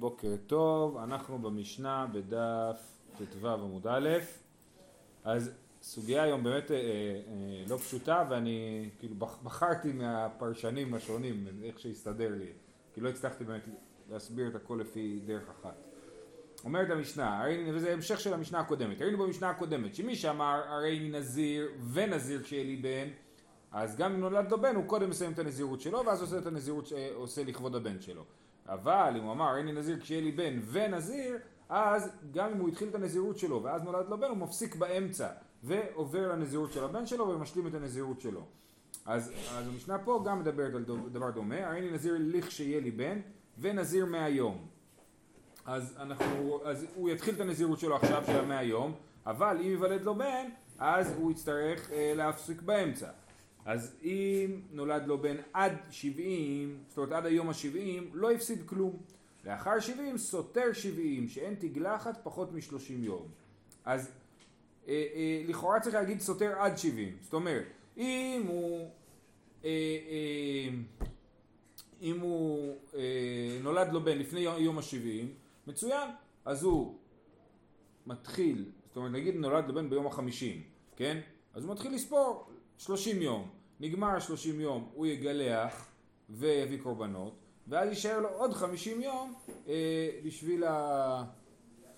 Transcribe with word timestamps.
בוקר 0.00 0.36
טוב, 0.46 0.96
אנחנו 0.96 1.38
במשנה 1.38 2.06
בדף 2.12 2.98
ט"ו 3.18 3.48
עמוד 3.48 3.86
א', 3.86 4.08
אז 5.24 5.50
סוגיה 5.82 6.22
היום 6.22 6.44
באמת 6.44 6.70
אה, 6.70 6.76
אה, 6.76 7.64
לא 7.68 7.76
פשוטה 7.76 8.24
ואני 8.30 8.88
כאילו 8.98 9.14
בחרתי 9.16 9.92
מהפרשנים 9.92 10.94
השונים 10.94 11.46
איך 11.62 11.80
שהסתדר 11.80 12.34
לי, 12.38 12.52
כי 12.94 13.00
לא 13.00 13.08
הצלחתי 13.08 13.44
באמת 13.44 13.68
להסביר 14.10 14.48
את 14.48 14.54
הכל 14.54 14.78
לפי 14.80 15.20
דרך 15.26 15.48
אחת. 15.48 15.76
אומרת 16.64 16.90
המשנה, 16.90 17.40
הרי, 17.40 17.72
וזה 17.72 17.92
המשך 17.92 18.20
של 18.20 18.34
המשנה 18.34 18.60
הקודמת, 18.60 19.02
ראינו 19.02 19.18
במשנה 19.18 19.50
הקודמת 19.50 19.94
שמי 19.94 20.16
שאמר 20.16 20.62
הרי 20.68 21.08
נזיר 21.12 21.68
ונזיר 21.92 22.42
כשיהיה 22.42 22.64
לי 22.64 22.76
בן 22.76 23.08
אז 23.72 23.96
גם 23.96 24.12
אם 24.12 24.20
נולד 24.20 24.50
לו 24.50 24.60
בן 24.60 24.74
הוא 24.74 24.86
קודם 24.86 25.10
מסיים 25.10 25.32
את 25.32 25.38
הנזירות 25.38 25.80
שלו 25.80 26.02
ואז 26.06 26.22
עושה 26.22 26.38
את 26.38 26.46
הנזירות 26.46 26.86
שעושה 26.86 27.44
לכבוד 27.44 27.74
הבן 27.74 28.00
שלו 28.00 28.24
אבל 28.68 29.14
אם 29.16 29.22
הוא 29.22 29.32
אמר 29.32 29.56
אין 29.56 29.66
לי 29.66 29.72
נזיר 29.72 30.00
כשיהיה 30.00 30.20
לי 30.20 30.32
בן 30.32 30.60
ונזיר 30.70 31.38
אז 31.68 32.10
גם 32.32 32.50
אם 32.50 32.60
הוא 32.60 32.68
התחיל 32.68 32.88
את 32.88 32.94
הנזירות 32.94 33.38
שלו 33.38 33.62
ואז 33.62 33.82
נולד 33.82 34.08
לו 34.08 34.18
בן 34.18 34.28
הוא 34.28 34.36
מפסיק 34.36 34.74
באמצע 34.74 35.28
ועובר 35.62 36.28
לנזירות 36.28 36.72
של 36.72 36.84
הבן 36.84 37.06
שלו 37.06 37.28
ומשלים 37.28 37.66
את 37.66 37.74
הנזירות 37.74 38.20
שלו. 38.20 38.44
אז, 39.06 39.32
אז 39.52 39.68
המשנה 39.68 39.98
פה 39.98 40.22
גם 40.26 40.40
מדברת 40.40 40.74
על 40.74 40.84
דבר 41.12 41.30
דומה 41.30 41.66
הרי 41.66 41.78
אני 41.78 41.90
נזיר 41.90 42.14
לכשיהיה 42.18 42.80
לי 42.80 42.90
בן 42.90 43.20
ונזיר 43.58 44.06
מהיום 44.06 44.66
אז, 45.66 45.96
אנחנו, 46.00 46.60
אז 46.64 46.86
הוא 46.94 47.10
יתחיל 47.10 47.34
את 47.34 47.40
הנזירות 47.40 47.78
שלו 47.78 47.96
עכשיו 47.96 48.22
של 48.26 48.40
המהיום 48.40 48.94
אבל 49.26 49.56
אם 49.60 49.66
ייוולד 49.66 50.02
לו 50.02 50.14
בן 50.14 50.46
אז 50.78 51.12
הוא 51.16 51.30
יצטרך 51.30 51.90
אה, 51.90 52.12
להפסיק 52.16 52.62
באמצע 52.62 53.08
אז 53.66 53.96
אם 54.02 54.60
נולד 54.72 55.06
לו 55.06 55.18
בן 55.22 55.36
עד 55.52 55.72
70, 55.90 56.78
זאת 56.88 56.98
אומרת 56.98 57.12
עד 57.12 57.26
היום 57.26 57.48
ה-70, 57.48 58.02
לא 58.12 58.32
הפסיד 58.32 58.66
כלום. 58.66 58.96
לאחר 59.44 59.80
70 59.80 60.18
סותר 60.18 60.72
70, 60.72 61.28
שאין 61.28 61.54
תגלחת 61.54 62.20
פחות 62.22 62.52
מ-30 62.52 62.92
יום. 62.98 63.28
אז 63.84 64.10
אה, 64.88 65.06
אה, 65.14 65.42
לכאורה 65.46 65.80
צריך 65.80 65.94
להגיד 65.94 66.20
סותר 66.20 66.58
עד 66.58 66.78
70. 66.78 67.16
זאת 67.20 67.32
אומרת, 67.32 67.66
אם 67.96 68.44
הוא, 68.46 68.90
אה, 69.64 69.70
אה, 70.08 70.68
אם 72.02 72.20
הוא 72.20 72.76
אה, 72.94 73.58
נולד 73.62 73.92
לו 73.92 74.04
בן 74.04 74.18
לפני 74.18 74.40
יום 74.40 74.78
ה-70, 74.78 75.26
מצוין, 75.66 76.08
אז 76.44 76.62
הוא 76.62 76.94
מתחיל, 78.06 78.64
זאת 78.88 78.96
אומרת 78.96 79.12
נגיד 79.12 79.34
נולד 79.34 79.68
לו 79.68 79.74
בן 79.74 79.90
ביום 79.90 80.06
ה-50, 80.06 80.44
כן? 80.96 81.20
אז 81.54 81.64
הוא 81.64 81.72
מתחיל 81.72 81.94
לספור 81.94 82.50
30 82.78 83.22
יום. 83.22 83.55
נגמר 83.80 84.20
30 84.20 84.60
יום, 84.60 84.88
הוא 84.94 85.06
יגלח 85.06 85.86
ויביא 86.30 86.78
קורבנות, 86.82 87.32
ואז 87.68 87.88
יישאר 87.88 88.20
לו 88.20 88.28
עוד 88.28 88.52
50 88.52 89.00
יום 89.00 89.34
אה, 89.68 90.08
בשביל 90.24 90.64
ה... 90.64 91.24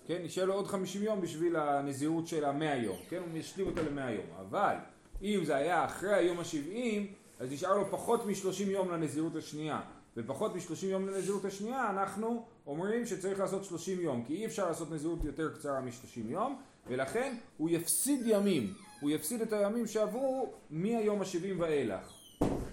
כן, 0.05 0.19
יישאר 0.21 0.45
לו 0.45 0.53
עוד 0.53 0.67
50 0.67 1.03
יום 1.03 1.21
בשביל 1.21 1.55
הנזירות 1.55 2.27
של 2.27 2.45
המאה 2.45 2.75
יום, 2.75 2.97
כן, 3.09 3.21
הוא 3.29 3.37
ישלים 3.37 3.67
אותו 3.67 3.81
למאה 3.83 4.11
יום, 4.11 4.25
אבל 4.39 4.75
אם 5.21 5.41
זה 5.45 5.55
היה 5.55 5.85
אחרי 5.85 6.13
היום 6.13 6.39
ה-70, 6.39 7.01
אז 7.39 7.51
נשאר 7.51 7.77
לו 7.77 7.91
פחות 7.91 8.25
מ-30 8.25 8.61
יום 8.61 8.91
לנזירות 8.91 9.35
השנייה, 9.35 9.81
ופחות 10.17 10.55
מ-30 10.55 10.85
יום 10.85 11.07
לנזירות 11.07 11.45
השנייה 11.45 11.89
אנחנו 11.89 12.45
אומרים 12.67 13.05
שצריך 13.05 13.39
לעשות 13.39 13.63
30 13.63 14.01
יום, 14.01 14.23
כי 14.27 14.35
אי 14.35 14.45
אפשר 14.45 14.67
לעשות 14.67 14.91
נזירות 14.91 15.23
יותר 15.23 15.53
קצרה 15.53 15.81
מ-30 15.81 16.19
יום, 16.29 16.61
ולכן 16.87 17.35
הוא 17.57 17.69
יפסיד 17.69 18.21
ימים, 18.25 18.73
הוא 18.99 19.09
יפסיד 19.09 19.41
את 19.41 19.53
הימים 19.53 19.87
שעברו 19.87 20.53
מהיום 20.69 21.21
ה-70 21.21 21.59
ואילך, 21.61 22.13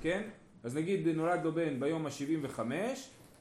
כן? 0.01 0.23
אז 0.65 0.77
נגיד 0.77 1.09
נולד 1.09 1.45
לו 1.45 1.53
בן 1.53 1.81
ביום 1.81 2.07
ה-75, 2.07 2.61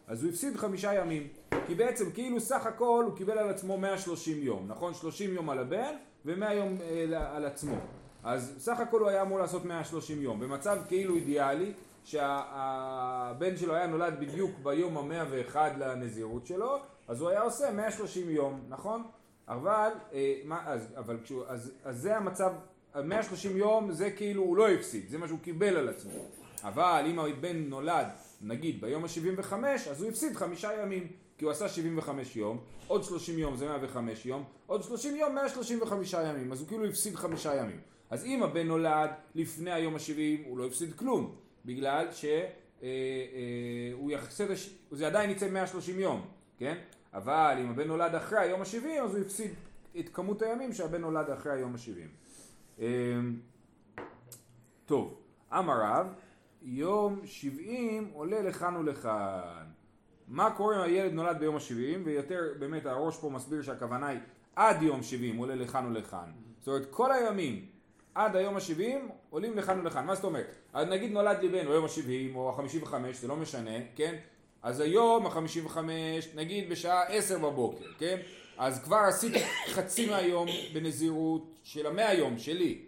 אז 0.07 0.23
הוא 0.23 0.31
הפסיד 0.31 0.55
חמישה 0.55 0.93
ימים, 0.93 1.27
כי 1.67 1.75
בעצם 1.75 2.11
כאילו 2.11 2.39
סך 2.39 2.65
הכל 2.65 3.03
הוא 3.07 3.17
קיבל 3.17 3.37
על 3.37 3.49
עצמו 3.49 3.77
130 3.77 4.43
יום, 4.43 4.67
נכון? 4.67 4.93
30 4.93 5.33
יום 5.33 5.49
על 5.49 5.59
הבן 5.59 5.93
ו-100 6.25 6.51
יום 6.51 6.77
אה, 6.81 7.35
על 7.35 7.45
עצמו. 7.45 7.75
אז 8.23 8.55
סך 8.57 8.79
הכל 8.79 8.99
הוא 8.99 9.09
היה 9.09 9.21
אמור 9.21 9.39
לעשות 9.39 9.65
130 9.65 10.21
יום. 10.21 10.39
במצב 10.39 10.77
כאילו 10.87 11.15
אידיאלי, 11.15 11.73
שהבן 12.03 13.57
שלו 13.57 13.75
היה 13.75 13.87
נולד 13.87 14.19
בדיוק 14.19 14.51
ביום 14.63 14.97
המאה 14.97 15.23
ואחד 15.29 15.71
לנזירות 15.77 16.45
שלו, 16.45 16.77
אז 17.07 17.21
הוא 17.21 17.29
היה 17.29 17.41
עושה 17.41 17.71
130 17.71 18.29
יום, 18.29 18.61
נכון? 18.69 19.03
אבל, 19.47 19.91
אה, 20.13 20.33
מה, 20.45 20.61
אז, 20.65 20.93
אבל 20.97 21.17
כשהוא, 21.23 21.43
אז, 21.47 21.71
אז 21.83 22.01
זה 22.01 22.17
המצב, 22.17 22.53
130 23.03 23.57
יום 23.57 23.91
זה 23.91 24.11
כאילו 24.11 24.43
הוא 24.43 24.57
לא 24.57 24.69
הפסיד, 24.69 25.09
זה 25.09 25.17
מה 25.17 25.27
שהוא 25.27 25.39
קיבל 25.39 25.77
על 25.77 25.89
עצמו. 25.89 26.11
אבל 26.63 27.05
אם 27.09 27.19
הבן 27.19 27.57
נולד, 27.57 28.07
נגיד 28.41 28.81
ביום 28.81 29.03
ה-75, 29.03 29.53
אז 29.89 30.01
הוא 30.01 30.09
הפסיד 30.09 30.35
חמישה 30.35 30.69
ימים, 30.81 31.07
כי 31.37 31.45
הוא 31.45 31.51
עשה 31.51 31.69
75 31.69 32.35
יום, 32.35 32.57
עוד 32.87 33.03
30 33.03 33.39
יום 33.39 33.55
זה 33.55 33.67
105 33.67 34.25
יום, 34.25 34.43
עוד 34.67 34.83
30 34.83 35.15
יום 35.15 35.35
135 35.35 36.13
ימים, 36.13 36.51
אז 36.51 36.59
הוא 36.59 36.67
כאילו 36.67 36.85
הפסיד 36.85 37.15
חמישה 37.15 37.55
ימים. 37.55 37.79
אז 38.09 38.25
אם 38.25 38.43
הבן 38.43 38.67
נולד 38.67 39.09
לפני 39.35 39.71
היום 39.71 39.95
ה-70, 39.95 40.47
הוא 40.47 40.57
לא 40.57 40.65
הפסיד 40.65 40.93
כלום. 40.93 41.35
בגלל 41.65 42.07
שהוא 42.11 42.31
אה, 42.83 42.87
אה, 44.09 44.13
יחסה, 44.13 44.45
זה 44.91 45.07
עדיין 45.07 45.29
יצא 45.29 45.49
130 45.49 45.99
יום, 45.99 46.21
כן? 46.57 46.77
אבל 47.13 47.57
אם 47.61 47.69
הבן 47.69 47.87
נולד 47.87 48.15
אחרי 48.15 48.39
היום 48.39 48.61
ה-70 48.61 49.03
אז 49.03 49.15
הוא 49.15 49.21
הפסיד 49.21 49.51
את 49.99 50.09
כמות 50.13 50.41
הימים 50.41 50.73
שהבן 50.73 51.01
נולד 51.01 51.29
אחרי 51.29 51.53
היום 51.53 51.75
ה-70. 51.75 52.24
אה, 52.79 52.87
טוב, 54.85 55.17
אמר 55.53 55.81
רב, 55.81 56.07
יום 56.61 57.19
70 57.25 58.11
עולה 58.13 58.41
לכאן 58.41 58.75
ולכאן. 58.75 59.65
מה 60.27 60.51
קורה 60.51 60.75
אם 60.75 60.81
הילד 60.81 61.13
נולד 61.13 61.39
ביום 61.39 61.55
ה-70 61.55 61.99
ויותר 62.05 62.41
באמת 62.59 62.85
הראש 62.85 63.17
פה 63.17 63.29
מסביר 63.29 63.61
שהכוונה 63.61 64.07
היא 64.07 64.19
עד 64.55 64.81
יום 64.81 65.03
70 65.03 65.37
עולה 65.37 65.55
לכאן 65.55 65.85
ולכאן. 65.85 66.31
זאת 66.59 66.67
אומרת 66.67 66.87
כל 66.91 67.11
הימים 67.11 67.65
עד 68.15 68.35
היום 68.35 68.55
ה-70 68.55 69.11
עולים 69.29 69.57
לכאן 69.57 69.79
ולכאן. 69.79 70.05
מה 70.05 70.15
זאת 70.15 70.23
אומרת? 70.23 70.55
אז 70.73 70.87
נגיד 70.87 71.11
נולד 71.11 71.37
לי 71.41 71.49
בן 71.49 71.67
ביום 71.67 71.85
ה-70 71.85 72.35
או 72.35 72.49
ה-55, 72.49 72.93
זה 73.13 73.27
לא 73.27 73.35
משנה, 73.35 73.71
כן? 73.95 74.15
אז 74.63 74.79
היום 74.79 75.25
ה-55, 75.25 75.77
נגיד 76.35 76.69
בשעה 76.69 77.03
10 77.03 77.37
בבוקר, 77.37 77.85
כן? 77.97 78.17
אז 78.57 78.83
כבר 78.83 78.97
עשיתי 78.97 79.39
חצי 79.67 80.09
מהיום 80.09 80.47
בנזירות 80.73 81.55
של 81.63 81.87
המאה 81.87 82.13
יום 82.13 82.37
שלי. 82.37 82.81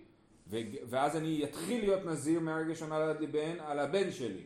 ואז 0.90 1.16
אני 1.16 1.44
אתחיל 1.44 1.82
להיות 1.82 2.06
נזיר 2.06 2.40
מהרגע 2.40 2.76
שנולד 2.76 3.20
לי 3.20 3.28
בן 3.28 3.60
על 3.60 3.80
הבן 3.80 4.12
שלי. 4.12 4.44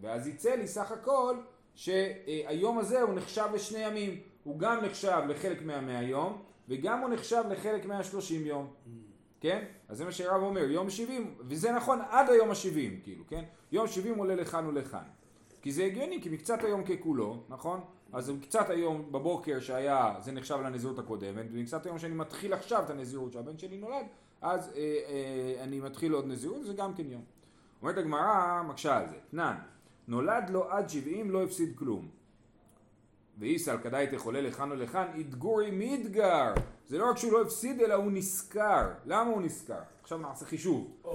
ואז 0.00 0.28
יצא 0.28 0.54
לי 0.54 0.68
סך 0.68 0.92
הכל 0.92 1.36
שהיום 1.74 2.78
הזה 2.78 3.02
הוא 3.02 3.14
נחשב 3.14 3.46
לשני 3.54 3.78
ימים. 3.78 4.20
הוא 4.44 4.58
גם 4.58 4.84
נחשב 4.84 5.22
לחלק 5.28 5.62
מהמאה 5.62 6.02
יום 6.02 6.42
וגם 6.68 7.00
הוא 7.00 7.10
נחשב 7.10 7.42
לחלק 7.50 7.86
מהשלושים 7.86 8.46
יום. 8.46 8.66
כן? 9.40 9.64
אז 9.88 9.98
זה 9.98 10.04
מה 10.04 10.12
שרב 10.12 10.42
אומר, 10.42 10.70
יום 10.70 10.90
שבעים, 10.90 11.34
וזה 11.40 11.72
נכון 11.72 11.98
עד 12.10 12.30
היום 12.30 12.50
השבעים, 12.50 13.00
כאילו, 13.02 13.24
כן? 13.28 13.44
יום 13.72 13.88
שבעים 13.88 14.18
עולה 14.18 14.34
לכאן 14.34 14.66
ולכאן. 14.66 15.02
כי 15.62 15.72
זה 15.72 15.84
הגיוני, 15.84 16.22
כי 16.22 16.28
מקצת 16.28 16.64
היום 16.64 16.84
ככולו, 16.84 17.42
נכון? 17.48 17.80
אז 18.14 18.32
קצת 18.42 18.70
היום 18.70 19.12
בבוקר 19.12 19.60
שהיה, 19.60 20.14
זה 20.20 20.32
נחשב 20.32 20.58
לנזירות 20.64 20.98
הקודמת, 20.98 21.46
ומקצת 21.52 21.86
היום 21.86 21.98
שאני 21.98 22.14
מתחיל 22.14 22.52
עכשיו 22.52 22.82
את 22.84 22.90
הנזירות 22.90 23.32
שהבן 23.32 23.58
שלי 23.58 23.76
נולד, 23.76 24.06
אז 24.40 24.72
אה, 24.76 24.78
אה, 24.78 25.64
אני 25.64 25.80
מתחיל 25.80 26.12
עוד 26.12 26.26
נזירות, 26.26 26.64
זה 26.64 26.72
גם 26.72 26.94
כן 26.94 27.10
יום. 27.10 27.22
אומרת 27.82 27.98
הגמרא, 27.98 28.62
מקשה 28.62 28.96
על 28.96 29.08
זה, 29.08 29.16
תנן, 29.30 29.54
נולד 30.08 30.50
לו 30.50 30.70
עד 30.70 30.88
שבעים 30.88 31.30
לא 31.30 31.44
הפסיד 31.44 31.78
כלום. 31.78 32.08
ואיסל 33.38 33.76
כדאי 33.82 34.06
תחולה 34.06 34.40
לכאן 34.40 34.72
ולכאן, 34.72 35.06
אתגורי 35.20 35.70
מידגר. 35.70 36.54
זה 36.86 36.98
לא 36.98 37.10
רק 37.10 37.16
שהוא 37.16 37.32
לא 37.32 37.42
הפסיד, 37.42 37.80
אלא 37.80 37.94
הוא 37.94 38.12
נשכר. 38.12 38.88
למה 39.06 39.30
הוא 39.30 39.42
נשכר? 39.42 39.80
עכשיו 40.02 40.18
נעשה 40.18 40.44
חישוב. 40.44 40.90
Oh. 41.04 41.08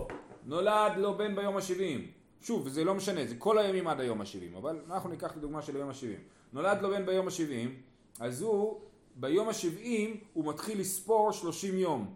נולד 0.46 0.98
לו 0.98 1.18
בן 1.18 1.36
ביום 1.36 1.58
השבעים. 1.58 2.08
שוב, 2.42 2.68
זה 2.68 2.84
לא 2.84 2.96
משנה, 2.96 3.26
זה 3.26 3.36
כל 3.36 3.58
הימים 3.58 3.88
עד 3.88 4.00
היום 4.00 4.22
השבעים, 4.22 4.56
אבל 4.56 4.80
אנחנו 4.88 5.10
ניקח 5.10 5.32
את 5.32 5.38
הדוגמה 5.38 5.62
של 5.62 5.76
היום 5.76 5.90
השבעים. 5.90 6.20
נולד 6.54 6.82
לו 6.82 6.90
בן 6.90 7.06
ביום 7.06 7.28
השבעים, 7.28 7.76
אז 8.20 8.42
הוא, 8.42 8.82
ביום 9.16 9.50
השבעים, 9.50 10.18
הוא 10.34 10.46
מתחיל 10.46 10.80
לספור 10.80 11.32
שלושים 11.32 11.78
יום. 11.78 12.14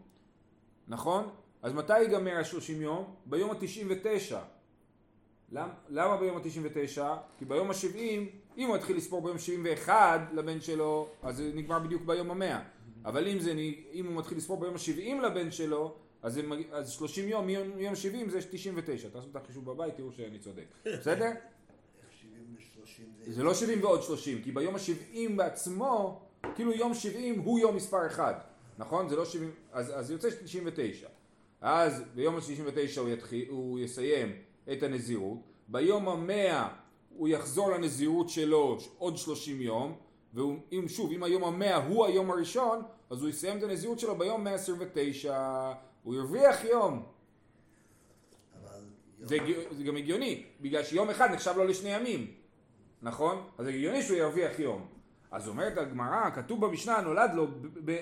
נכון? 0.88 1.30
אז 1.62 1.74
מתי 1.74 2.00
ייגמר 2.00 2.38
השלושים 2.38 2.81
יום? 2.81 3.15
ביום 3.25 3.51
התשעים 3.51 3.88
ותשע. 3.89 4.39
למה, 5.51 5.74
למה 5.89 6.18
ביום 6.18 6.38
ה-99? 6.38 7.01
כי 7.38 7.45
ביום 7.45 7.69
ה-70, 7.69 7.97
אם 8.57 8.68
הוא 8.68 8.77
יתחיל 8.77 8.97
לספור 8.97 9.21
ביום 9.21 9.39
71 9.39 10.21
לבן 10.33 10.62
שלו, 10.62 11.09
אז 11.24 11.38
זה 11.38 11.51
נגמר 11.53 11.79
בדיוק 11.79 12.01
ביום 12.06 12.31
ה-100. 12.31 12.59
אבל 13.06 13.27
אם, 13.27 13.39
זה, 13.39 13.53
אם 13.94 14.06
הוא 14.06 14.15
מתחיל 14.15 14.38
לספור 14.38 14.59
ביום 14.59 14.74
ה-70 14.74 15.25
לבן 15.25 15.51
שלו, 15.51 15.95
אז, 16.24 16.39
אז 16.71 16.89
30 16.89 17.29
יום 17.29 17.47
מיום 17.47 17.95
70 17.95 18.29
זה 18.29 18.39
99. 18.51 19.09
תעשו 19.09 19.27
את 19.31 19.36
החישוב 19.36 19.65
בבית, 19.65 19.95
תראו 19.95 20.12
שאני 20.12 20.39
צודק. 20.39 20.65
בסדר? 20.86 21.31
זה 23.27 23.44
לא 23.44 23.53
70 23.53 23.83
ועוד 23.83 24.03
30, 24.03 24.41
כי 24.44 24.51
ביום 24.51 24.75
ה-70 24.75 25.18
בעצמו, 25.35 26.21
כאילו 26.56 26.71
יום 26.71 26.94
70 26.94 27.39
הוא 27.39 27.59
יום 27.59 27.75
מספר 27.75 28.07
1, 28.07 28.44
נכון? 28.77 29.09
זה 29.09 29.15
לא 29.15 29.25
70, 29.25 29.51
אז, 29.71 29.91
אז 29.95 30.12
יוצא 30.12 30.30
99. 30.44 31.07
אז 31.62 32.03
ביום 32.15 32.35
ה-99 32.35 33.00
הוא, 33.00 33.09
הוא 33.50 33.80
יסיים 33.80 34.31
את 34.71 34.83
הנזירות, 34.83 35.38
ביום 35.68 36.09
המאה 36.09 36.68
הוא 37.09 37.27
יחזור 37.27 37.71
לנזירות 37.71 38.30
שלו 38.30 38.77
עוד 38.97 39.18
שלושים 39.18 39.62
יום, 39.62 39.95
ואם 40.33 40.86
שוב, 40.88 41.12
אם 41.12 41.24
היום 41.24 41.44
המאה 41.44 41.75
הוא 41.75 42.06
היום 42.06 42.31
הראשון, 42.31 42.81
אז 43.09 43.21
הוא 43.21 43.29
יסיים 43.29 43.57
את 43.57 43.63
הנזירות 43.63 44.00
שלו 44.00 44.18
ביום 44.18 44.44
129, 44.44 45.74
הוא 46.03 46.15
הרוויח 46.15 46.63
יום. 46.63 47.03
זה, 49.19 49.38
זה 49.71 49.83
גם 49.83 49.97
הגיוני, 49.97 50.44
בגלל 50.62 50.83
שיום 50.83 51.09
אחד 51.09 51.31
נחשב 51.31 51.53
לו 51.57 51.63
לשני 51.63 51.89
ימים, 51.89 52.31
נכון? 53.03 53.44
אז 53.57 53.67
הגיוני 53.67 54.01
שהוא 54.01 54.17
ירוויח 54.17 54.59
יום. 54.59 54.85
אז 55.31 55.47
אומרת 55.47 55.77
הגמרא, 55.77 56.29
כתוב 56.29 56.65
במשנה, 56.65 57.01
נולד 57.01 57.31
לו 57.33 57.47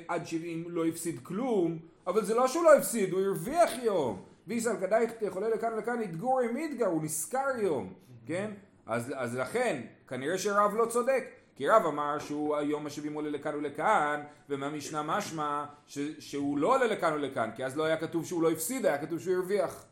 עד 0.07 0.27
70 0.27 0.65
לא 0.67 0.85
הפסיד 0.85 1.19
כלום, 1.23 1.79
אבל 2.07 2.25
זה 2.25 2.33
לא 2.33 2.47
שהוא 2.47 2.63
לא 2.63 2.75
הפסיד, 2.77 3.11
הוא 3.13 3.21
הרוויח 3.21 3.71
יום. 3.83 4.21
ויסל 4.47 4.77
כדאי 4.79 5.05
יכולה 5.21 5.49
לכאן 5.77 6.01
יתגור 6.01 6.39
עם 6.39 6.57
יתגר, 6.57 6.85
הוא 6.85 7.03
נשכר 7.03 7.47
יום, 7.57 7.93
כן? 8.25 8.51
אז, 8.85 9.13
אז 9.15 9.35
לכן, 9.35 9.81
כנראה 10.07 10.37
שרב 10.37 10.75
לא 10.75 10.85
צודק. 10.85 11.23
כי 11.55 11.67
רב 11.67 11.85
אמר 11.85 12.19
שהוא 12.19 12.55
היום 12.55 12.85
השבעים 12.85 13.13
עולה 13.13 13.29
לכאן 13.29 13.55
ולכאן, 13.55 14.21
ומהמשנה 14.49 15.03
משמע 15.03 15.65
ש, 15.87 15.99
שהוא 16.19 16.57
לא 16.57 16.75
עולה 16.75 16.85
לכאן 16.85 17.13
ולכאן, 17.13 17.49
כי 17.55 17.65
אז 17.65 17.77
לא 17.77 17.83
היה 17.83 17.97
כתוב 17.97 18.25
שהוא 18.25 18.41
לא 18.41 18.51
הפסיד, 18.51 18.85
היה 18.85 18.97
כתוב 18.97 19.19
שהוא 19.19 19.35
הרוויח. 19.35 19.85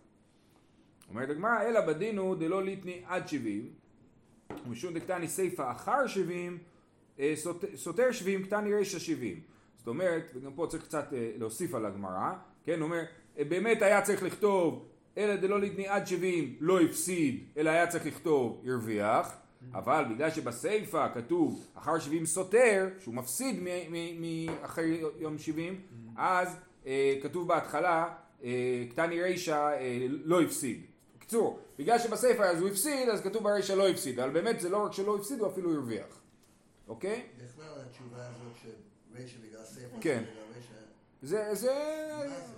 אומרת 1.10 1.30
הגמרא, 1.30 1.62
אלא 1.62 1.82
בדין 1.82 2.18
הוא 2.18 2.36
דלא 2.36 2.64
ליטני 2.64 3.04
עד 3.08 3.28
שבעים, 3.28 3.79
ומשום 4.66 4.94
דקטני 4.94 5.28
סיפא 5.28 5.72
אחר 5.72 6.08
שבעים, 6.08 6.58
אה, 7.20 7.34
סותר 7.76 8.12
שבעים 8.12 8.44
קטני 8.44 8.74
רישא 8.74 9.00
שבעים. 9.00 9.40
זאת 9.78 9.88
אומרת, 9.88 10.32
וגם 10.36 10.54
פה 10.54 10.68
צריך 10.70 10.84
קצת 10.84 11.14
אה, 11.14 11.32
להוסיף 11.38 11.76
על 11.76 11.86
הגמרא, 11.86 12.34
כן, 12.64 12.82
אומר, 12.82 13.02
אה, 13.38 13.44
באמת 13.44 13.82
היה 13.82 14.02
צריך 14.02 14.24
לכתוב, 14.24 14.86
אלא 15.18 15.36
דלא 15.36 15.60
ליטני 15.60 15.88
עד 15.88 16.08
שבעים 16.08 16.56
לא 16.60 16.82
הפסיד, 16.82 17.44
אלא 17.58 17.70
היה 17.70 17.88
צריך 17.88 18.06
לכתוב 18.06 18.64
הרוויח, 18.66 19.38
אבל 19.74 20.06
בגלל 20.14 20.30
שבסיפא 20.30 21.08
כתוב 21.14 21.68
אחר 21.76 22.00
שבעים 22.00 22.26
סותר, 22.26 22.90
שהוא 23.00 23.16
מפסיד 23.16 23.56
מאחרי 24.20 25.02
יום 25.20 25.38
שבעים, 25.38 25.82
אז 26.18 26.56
כתוב 27.22 27.48
בהתחלה, 27.48 28.16
קטני 28.90 29.22
רישא 29.22 29.70
לא 30.24 30.42
הפסיד. 30.42 30.82
בקיצור, 31.30 31.60
בגלל 31.80 32.00
שבספר 32.00 32.44
אז 32.44 32.62
הוא 32.62 32.70
הפסיד, 32.70 33.10
אז 33.10 33.22
כתוב 33.22 33.44
ברישא 33.44 33.74
לא 33.74 33.90
הפסיד, 33.90 34.20
אבל 34.20 34.30
באמת 34.30 34.60
זה 34.60 34.70
לא 34.70 34.86
רק 34.86 34.94
שלא 34.94 35.16
הפסיד, 35.16 35.40
הוא 35.40 35.48
אפילו 35.48 35.74
הרוויח, 35.74 36.22
אוקיי? 36.88 37.26
בכלל 37.38 37.66
התשובה 37.86 38.18
הזאת 38.18 38.74
שרישא 39.14 39.38
בגלל 39.48 39.64
ספר, 39.64 39.98
כן. 40.02 40.24
זה, 41.22 41.50
זה, 41.54 41.74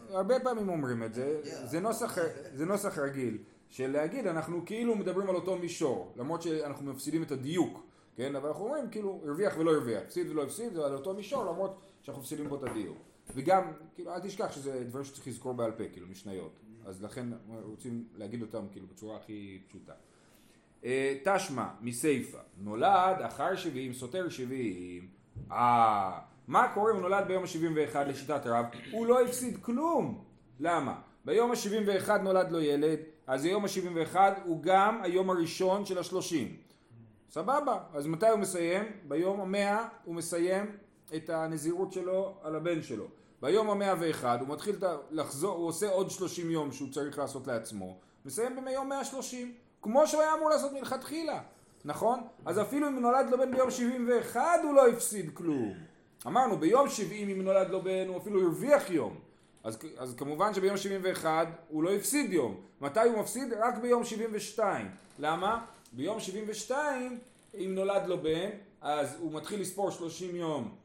הרבה 0.10 0.40
פעמים 0.40 0.70
אומרים 0.70 1.04
את 1.04 1.14
זה, 1.14 1.42
זה 1.44 1.80
נוסח, 1.80 2.18
זה 2.54 2.66
נוסח 2.66 2.98
רגיל, 2.98 3.38
של 3.70 3.92
להגיד 3.92 4.28
אנחנו 4.28 4.66
כאילו 4.66 4.96
מדברים 4.96 5.30
על 5.30 5.36
אותו 5.36 5.58
מישור, 5.58 6.14
למרות 6.16 6.42
שאנחנו 6.42 6.94
מפסידים 6.94 7.24
את 7.24 7.32
הדיוק, 7.32 7.84
כן, 8.16 8.36
אבל 8.36 8.48
אנחנו 8.48 8.66
אומרים 8.66 8.90
כאילו 8.90 9.22
הרוויח 9.26 9.54
ולא 9.58 9.72
הרוויח, 9.74 10.02
הפסיד 10.04 10.30
ולא 10.30 10.44
הפסיד, 10.44 10.74
זה 10.74 10.86
על 10.86 10.94
אותו 10.94 11.14
מישור 11.14 11.44
למרות 11.44 11.82
שאנחנו 12.02 12.22
מפסידים 12.22 12.50
פה 12.50 12.56
את 12.56 12.64
הדיוק, 12.64 12.98
וגם, 13.36 13.72
כאילו 13.96 14.14
אל 14.14 14.20
תשכח 14.20 14.52
שזה 14.52 14.84
דברים 14.84 15.06
שצריך 15.06 15.28
לזכור 15.28 15.54
בעל 15.54 15.72
פה, 15.72 15.84
כאילו 15.92 16.08
משניות, 16.08 16.52
אז 16.86 17.04
לכן 17.04 17.28
רוצים 17.64 18.06
להגיד 18.16 18.42
אותם 18.42 18.66
כאילו 18.72 18.88
בצורה 18.88 19.18
הכי 19.18 19.62
פשוטה. 19.68 19.94
אה, 20.86 21.18
תשמע 21.24 21.68
מסיפא, 21.82 22.38
נולד 22.58 23.22
אחר 23.22 23.56
שבעים, 23.56 23.94
סותר 23.94 24.30
שבעים, 24.30 25.08
אה, 25.52 26.20
מה 26.48 26.72
קורה 26.74 26.92
אם 26.92 26.96
הוא 26.96 27.02
נולד 27.02 27.28
ביום 27.28 27.44
ה-71 27.44 27.98
לשיטת 27.98 28.42
רב? 28.46 28.66
הוא 28.92 29.06
לא 29.06 29.26
הפסיד 29.26 29.58
כלום. 29.64 30.24
למה? 30.60 31.02
ביום 31.26 31.52
ה-71 31.52 32.12
נולד 32.12 32.52
לו 32.52 32.62
ילד, 32.62 33.00
אז 33.28 33.46
היום 33.46 33.66
ה-71 33.66 34.16
הוא 34.46 34.64
גם 34.64 35.02
היום 35.04 35.30
הראשון 35.30 35.86
של 35.86 35.98
השלושים. 35.98 36.56
סבבה, 37.30 37.84
אז 37.94 38.08
מתי 38.08 38.28
הוא 38.28 38.40
מסיים? 38.40 38.84
ביום 39.08 39.42
המאה 39.42 39.88
הוא 40.06 40.16
מסיים 40.16 40.66
את 41.16 41.30
הנזירות 41.30 41.94
שלו 41.94 42.38
על 42.44 42.56
הבן 42.56 42.82
שלו. 42.82 43.08
ביום 43.42 43.70
המאה 43.70 43.94
ואחד 44.00 44.38
הוא 44.42 44.48
מתחיל 44.50 44.76
לחזור, 45.12 45.58
הוא 45.58 45.68
עושה 45.68 45.90
עוד 45.90 46.12
שלושים 46.12 46.52
יום 46.52 46.72
שהוא 46.72 46.92
צריך 46.92 47.20
לעשות 47.20 47.48
לעצמו, 47.48 47.98
מסיים 48.26 48.66
ביום 48.66 48.90
מאה 48.90 49.06
שלושים, 49.06 49.54
כמו 49.82 50.08
שהוא 50.08 50.22
היה 50.22 50.34
אמור 50.34 50.50
לעשות 50.50 50.72
מלכתחילה, 50.74 51.42
נכון? 51.86 52.20
אז 52.46 52.60
אפילו 52.60 52.88
אם 52.88 53.00
נולד 53.00 53.30
לו 53.30 53.38
בן 53.38 53.52
ביום 53.52 53.72
שבעים 53.72 54.10
ואחד 54.10 54.60
הוא 54.64 54.74
לא 54.74 54.88
הפסיד 54.88 55.32
כלום. 55.34 55.74
אמרנו 56.28 56.58
ביום 56.58 56.90
שבעים 56.90 57.30
אם 57.30 57.42
נולד 57.42 57.70
לו 57.70 57.82
בן 57.82 58.08
הוא 58.08 58.18
אפילו 58.18 58.42
הרוויח 58.42 58.90
יום. 58.90 59.20
אז, 59.64 59.78
אז 59.98 60.16
כמובן 60.16 60.54
שביום 60.54 60.78
שבעים 60.78 61.02
ואחד 61.04 61.46
הוא 61.70 61.84
לא 61.84 61.94
הפסיד 61.94 62.34
יום. 62.34 62.62
מתי 62.82 63.00
הוא 63.00 63.20
מפסיד? 63.20 63.54
רק 63.54 63.78
ביום 63.78 64.04
שבעים 64.04 64.30
ושתיים. 64.34 64.88
למה? 65.20 65.66
ביום 65.92 66.20
שבעים 66.20 66.46
ושתיים 66.48 67.20
אם 67.56 67.72
נולד 67.76 68.08
לו 68.08 68.22
בן 68.22 68.50
אז 68.82 69.16
הוא 69.20 69.34
מתחיל 69.34 69.62
לספור 69.62 69.92
שלושים 69.92 70.36
יום 70.36 70.76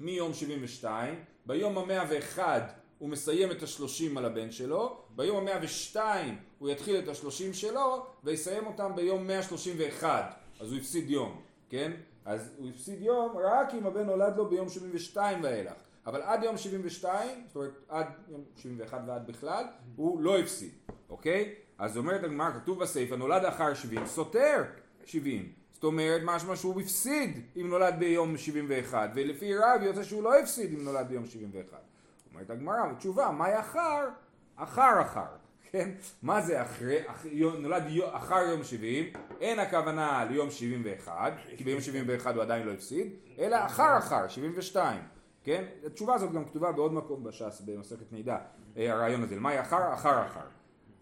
מיום 0.00 0.34
שבעים 0.34 0.58
ושתיים 0.62 1.14
ביום 1.46 1.78
המאה 1.78 2.04
ואחד 2.08 2.60
הוא 2.98 3.08
מסיים 3.08 3.50
את 3.50 3.62
השלושים 3.62 4.18
על 4.18 4.24
הבן 4.24 4.50
שלו, 4.50 5.00
ביום 5.16 5.36
המאה 5.36 5.58
ושתיים 5.62 6.38
הוא 6.58 6.68
יתחיל 6.68 6.98
את 6.98 7.08
השלושים 7.08 7.54
שלו 7.54 8.06
ויסיים 8.24 8.66
אותם 8.66 8.92
ביום 8.96 9.26
מאה 9.26 9.42
שלושים 9.42 9.76
ואחד, 9.78 10.22
אז 10.60 10.72
הוא 10.72 10.78
הפסיד 10.78 11.10
יום, 11.10 11.40
כן? 11.68 11.92
אז 12.24 12.54
הוא 12.58 12.68
הפסיד 12.68 13.02
יום 13.02 13.36
רק 13.36 13.74
אם 13.74 13.86
הבן 13.86 14.06
נולד 14.06 14.36
לו 14.36 14.48
ביום 14.48 14.68
שבעים 14.68 14.90
ושתיים 14.94 15.42
ואילך, 15.42 15.72
אבל 16.06 16.22
עד 16.22 16.42
יום 16.42 16.56
שבעים 16.56 16.80
ושתיים, 16.84 17.44
זאת 17.46 17.56
אומרת 17.56 17.72
עד 17.88 18.06
יום 18.28 18.44
שבעים 18.56 18.80
ואחד 18.80 19.00
ועד 19.06 19.26
בכלל, 19.26 19.64
הוא 19.96 20.20
לא 20.20 20.38
הפסיד, 20.38 20.72
אוקיי? 21.10 21.54
אז 21.78 21.96
אומרת 21.96 22.24
הגמרא, 22.24 22.50
כתוב 22.50 22.80
בסיפא, 22.80 23.14
נולד 23.14 23.44
אחר 23.44 23.74
שבעים, 23.74 24.06
סותר 24.06 24.64
שבעים, 25.04 25.52
זאת 25.76 25.84
אומרת 25.84 26.20
משמע 26.24 26.56
שהוא 26.56 26.80
הפסיד 26.80 27.40
אם 27.56 27.66
נולד 27.68 27.94
ביום 27.98 28.36
71 28.36 29.10
ולפי 29.14 29.56
רב 29.56 29.82
יוצא 29.82 30.02
שהוא 30.02 30.22
לא 30.22 30.38
הפסיד 30.38 30.72
אם 30.72 30.84
נולד 30.84 31.08
ביום 31.08 31.26
71 31.26 31.78
אומרת 32.34 32.50
הגמרא, 32.50 32.92
תשובה, 32.98 33.30
מה 33.30 33.60
אחר? 33.60 34.08
אחר 34.56 35.00
אחר, 35.00 35.26
כן? 35.70 35.90
מה 36.22 36.40
זה 36.40 36.62
אחרי, 36.62 36.98
אח, 37.06 37.26
נולד 37.58 37.82
אחר 38.12 38.38
יום 38.50 38.64
70, 38.64 39.04
אין 39.40 39.58
הכוונה 39.58 40.24
ליום 40.30 40.50
71, 40.50 41.32
כי 41.56 41.64
ביום 41.64 41.80
71 41.80 42.34
הוא 42.34 42.42
עדיין 42.42 42.66
לא 42.66 42.72
הפסיד, 42.72 43.12
אלא 43.38 43.56
אחר 43.66 43.98
אחר, 43.98 44.28
72, 44.28 45.00
כן? 45.44 45.64
התשובה 45.86 46.14
הזאת 46.14 46.32
גם 46.32 46.44
כתובה 46.44 46.72
בעוד 46.72 46.92
מקום 46.92 47.24
בש"ס, 47.24 47.62
במסכת 47.64 48.12
מידע, 48.12 48.36
אה, 48.76 48.92
הרעיון 48.92 49.22
הזה, 49.22 49.36
מה 49.40 49.60
אחר? 49.60 49.94
אחר 49.94 50.26
אחר. 50.26 50.46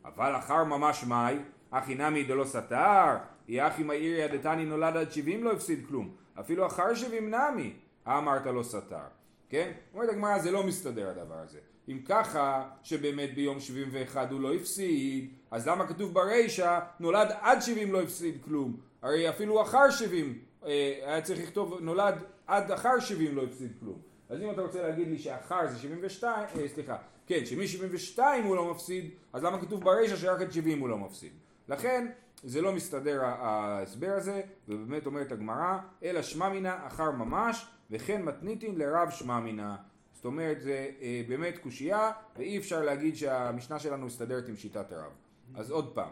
אבל 0.04 0.36
אחר 0.36 0.64
ממש 0.64 1.04
מאי, 1.04 1.38
אחי 1.70 1.94
נמי 1.94 2.24
דלא 2.24 2.44
סתר, 2.44 3.16
יחי 3.48 3.82
מאיריה 3.82 4.28
דתני 4.28 4.64
נולד 4.64 4.96
עד 4.96 5.12
שבעים 5.12 5.44
לא 5.44 5.52
הפסיד 5.52 5.86
כלום, 5.88 6.10
אפילו 6.40 6.66
אחר 6.66 6.94
שבעים 6.94 7.34
נמי, 7.34 7.72
אמרת 8.06 8.46
לא 8.46 8.62
סתר, 8.62 9.04
כן? 9.48 9.72
אומרת 9.94 10.08
הגמרא 10.08 10.38
זה 10.38 10.50
לא 10.50 10.66
מסתדר 10.66 11.08
הדבר 11.08 11.38
הזה. 11.38 11.58
אם 11.88 11.98
ככה 12.04 12.68
שבאמת 12.82 13.34
ביום 13.34 13.60
שבעים 13.60 13.88
ואחד 13.92 14.32
הוא 14.32 14.40
לא 14.40 14.54
הפסיד, 14.54 15.32
אז 15.50 15.68
למה 15.68 15.86
כתוב 15.86 16.14
ברישא 16.14 16.80
נולד 17.00 17.28
עד 17.40 17.62
שבעים 17.62 17.92
לא 17.92 18.02
הפסיד 18.02 18.38
כלום? 18.44 18.76
הרי 19.02 19.28
אפילו 19.28 19.62
אחר 19.62 19.90
שבעים 19.90 20.38
אה, 20.66 21.00
היה 21.06 21.22
צריך 21.22 21.40
לכתוב 21.42 21.78
נולד 21.80 22.14
עד 22.46 22.72
אחר 22.72 23.00
שבעים 23.00 23.36
לא 23.36 23.42
הפסיד 23.42 23.72
כלום. 23.80 23.98
אז 24.28 24.42
אם 24.42 24.50
אתה 24.50 24.62
רוצה 24.62 24.82
להגיד 24.82 25.08
לי 25.08 25.18
שאחר 25.18 25.68
זה 25.68 25.78
שבעים 25.78 25.98
ושתיים, 26.02 26.46
אה, 26.56 26.68
סליחה, 26.68 26.96
כן, 27.26 27.44
שמ-72 27.44 28.18
הוא 28.44 28.56
לא 28.56 28.70
מפסיד, 28.70 29.10
אז 29.32 29.44
למה 29.44 29.60
כתוב 29.60 29.84
ברישא 29.84 30.16
שרק 30.16 30.40
עד 30.40 30.52
70 30.52 30.80
הוא 30.80 30.88
לא 30.88 30.98
מפסיד? 30.98 31.32
לכן 31.68 32.06
זה 32.42 32.60
לא 32.60 32.72
מסתדר 32.72 33.24
ההסבר 33.24 34.14
הזה, 34.16 34.42
ובאמת 34.68 35.06
אומרת 35.06 35.32
הגמרא, 35.32 35.78
אלא 36.02 36.22
שמע 36.22 36.48
מינה 36.48 36.86
אחר 36.86 37.10
ממש, 37.10 37.66
וכן 37.90 38.22
מתניתין 38.22 38.78
לרב 38.78 39.10
שמע 39.10 39.40
מינה. 39.40 39.76
זאת 40.14 40.24
אומרת, 40.24 40.60
זה 40.60 40.90
אה, 41.00 41.22
באמת 41.28 41.58
קושייה, 41.58 42.10
ואי 42.36 42.58
אפשר 42.58 42.82
להגיד 42.82 43.16
שהמשנה 43.16 43.78
שלנו 43.78 44.06
מסתדרת 44.06 44.48
עם 44.48 44.56
שיטת 44.56 44.92
הרב. 44.92 45.12
אז 45.54 45.70
עוד 45.70 45.94
פעם, 45.94 46.10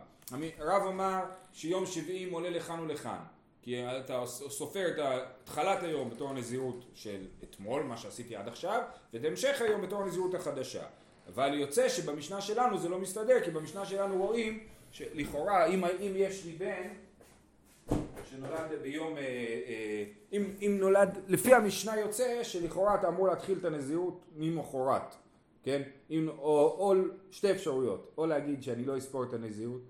הרב 0.58 0.82
אמר 0.88 1.24
שיום 1.52 1.86
שבעים 1.86 2.32
עולה 2.32 2.50
לכאן 2.50 2.80
ולכאן, 2.80 3.18
כי 3.62 3.84
אתה 3.88 4.26
סופר 4.26 4.88
את 4.88 4.98
התחלת 4.98 5.82
היום 5.82 6.10
בתור 6.10 6.30
הנזירות 6.30 6.84
של 6.94 7.26
אתמול, 7.42 7.82
מה 7.82 7.96
שעשיתי 7.96 8.36
עד 8.36 8.48
עכשיו, 8.48 8.82
ואת 9.12 9.24
המשך 9.24 9.60
היום 9.60 9.82
בתור 9.82 10.02
הנזירות 10.02 10.34
החדשה. 10.34 10.84
אבל 11.28 11.54
יוצא 11.54 11.88
שבמשנה 11.88 12.40
שלנו 12.40 12.78
זה 12.78 12.88
לא 12.88 12.98
מסתדר, 12.98 13.44
כי 13.44 13.50
במשנה 13.50 13.84
שלנו 13.84 14.16
רואים 14.16 14.66
שלכאורה 14.92 15.66
אם, 15.66 15.84
אם 15.84 16.12
יש 16.14 16.44
לי 16.44 16.52
בן 16.52 16.88
שנולד 18.30 18.82
ביום, 18.82 19.16
אה, 19.16 19.22
אה, 19.22 20.04
אם, 20.32 20.44
אם 20.60 20.76
נולד, 20.80 21.18
לפי 21.28 21.54
המשנה 21.54 21.96
יוצא 21.96 22.44
שלכאורה 22.44 22.94
אתה 22.94 23.08
אמור 23.08 23.26
להתחיל 23.26 23.58
את 23.58 23.64
הנזירות 23.64 24.24
ממחרת, 24.36 25.14
כן? 25.62 25.82
אם, 26.10 26.28
או, 26.28 26.76
או 26.78 26.94
שתי 27.30 27.50
אפשרויות, 27.50 28.12
או 28.18 28.26
להגיד 28.26 28.62
שאני 28.62 28.84
לא 28.84 28.98
אספור 28.98 29.24
את 29.24 29.32
הנזירות, 29.32 29.80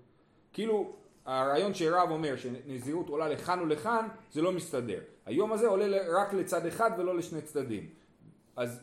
כאילו 0.53 0.95
הרעיון 1.25 1.73
שרב 1.73 2.11
אומר 2.11 2.35
שנזירות 2.35 3.09
עולה 3.09 3.29
לכאן 3.29 3.59
ולכאן 3.59 4.07
זה 4.31 4.41
לא 4.41 4.51
מסתדר, 4.51 4.99
היום 5.25 5.51
הזה 5.51 5.67
עולה 5.67 5.97
רק 6.21 6.33
לצד 6.33 6.65
אחד 6.65 6.91
ולא 6.97 7.17
לשני 7.17 7.41
צדדים, 7.41 7.89
אז 8.55 8.79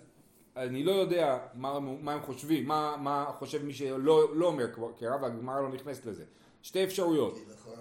אני 0.57 0.85
לא 0.85 0.93
יודע 0.93 1.39
מה, 1.55 1.81
מה 1.81 2.13
הם 2.13 2.23
חושבים, 2.23 2.67
מה, 2.67 2.97
מה 2.97 3.33
חושב 3.39 3.65
מי 3.65 3.73
שלא 3.73 4.37
לא 4.37 4.47
אומר, 4.47 4.67
כי 4.99 5.07
הרב 5.07 5.25
הגמרא 5.25 5.61
לא 5.61 5.69
נכנסת 5.69 6.07
לזה. 6.07 6.25
שתי 6.63 6.85
אפשרויות. 6.85 7.35
כי 7.35 7.41
לכאורה 7.53 7.77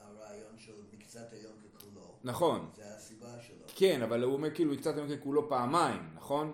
הרעיון 0.00 0.52
של 0.56 0.72
מקצת 0.92 1.32
היום 1.32 1.52
ככולו. 1.76 2.14
נכון. 2.24 2.68
זה 2.76 2.82
הסיבה 2.96 3.28
שלו. 3.40 3.64
כן, 3.76 4.02
אבל 4.02 4.22
הוא 4.22 4.32
אומר 4.32 4.54
כאילו 4.54 4.72
מקצת 4.72 4.96
היום 4.96 5.16
ככולו 5.16 5.48
פעמיים, 5.48 6.02
נכון? 6.14 6.52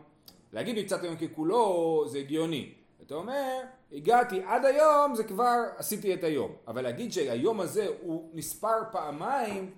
להגיד 0.53 0.79
מקצת 0.79 1.03
היום 1.03 1.17
ככולו 1.17 2.05
זה 2.09 2.19
הגיוני. 2.19 2.73
אתה 3.07 3.15
אומר, 3.15 3.61
הגעתי 3.93 4.43
עד 4.43 4.65
היום 4.65 5.15
זה 5.15 5.25
כבר 5.25 5.57
עשיתי 5.77 6.15
את 6.15 6.25
היום. 6.25 6.53
אבל 6.67 6.83
להגיד 6.83 7.13
שהיום 7.13 7.61
הזה 7.61 7.89
הוא 8.01 8.31
נספר 8.35 8.77
פעמיים, 8.93 9.71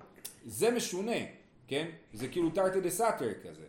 זה 0.46 0.70
משונה, 0.70 1.16
כן? 1.68 1.88
זה 2.12 2.28
כאילו 2.28 2.50
תרתי 2.50 2.80
דה 2.80 2.90
סאטר 2.90 3.32
כזה. 3.42 3.64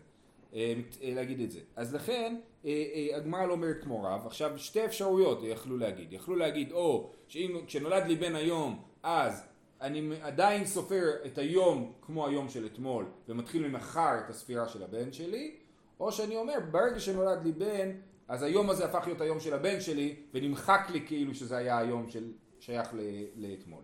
אה, 0.54 0.74
אה, 1.02 1.14
להגיד 1.14 1.40
את 1.40 1.50
זה. 1.50 1.60
אז 1.76 1.94
לכן 1.94 2.36
אה, 2.64 3.08
הגמרא 3.14 3.46
לא 3.46 3.52
אומרת 3.52 3.76
כמו 3.82 4.02
רב, 4.02 4.26
עכשיו 4.26 4.58
שתי 4.58 4.84
אפשרויות 4.84 5.38
יכלו 5.42 5.76
להגיד, 5.76 6.12
יכלו 6.12 6.36
להגיד 6.36 6.72
או 6.72 7.10
שאם 7.28 7.60
כשנולד 7.66 8.06
לי 8.06 8.16
בן 8.16 8.34
היום 8.34 8.82
אז 9.02 9.42
אני 9.80 10.10
עדיין 10.22 10.66
סופר 10.66 11.10
את 11.26 11.38
היום 11.38 11.92
כמו 12.02 12.26
היום 12.26 12.48
של 12.48 12.66
אתמול 12.66 13.06
ומתחיל 13.28 13.68
ממחר 13.68 14.18
את 14.24 14.30
הספירה 14.30 14.68
של 14.68 14.82
הבן 14.82 15.12
שלי 15.12 15.56
או 16.00 16.12
שאני 16.12 16.36
אומר 16.36 16.54
ברגע 16.70 17.00
שנולד 17.00 17.44
לי 17.44 17.52
בן 17.52 17.90
אז 18.28 18.42
היום 18.42 18.70
הזה 18.70 18.84
הפך 18.84 19.02
להיות 19.06 19.20
היום 19.20 19.40
של 19.40 19.54
הבן 19.54 19.80
שלי 19.80 20.16
ונמחק 20.34 20.88
לי 20.92 21.06
כאילו 21.06 21.34
שזה 21.34 21.56
היה 21.56 21.78
היום 21.78 22.08
של 22.08 22.32
שייך 22.60 22.88
לאתמול. 23.36 23.82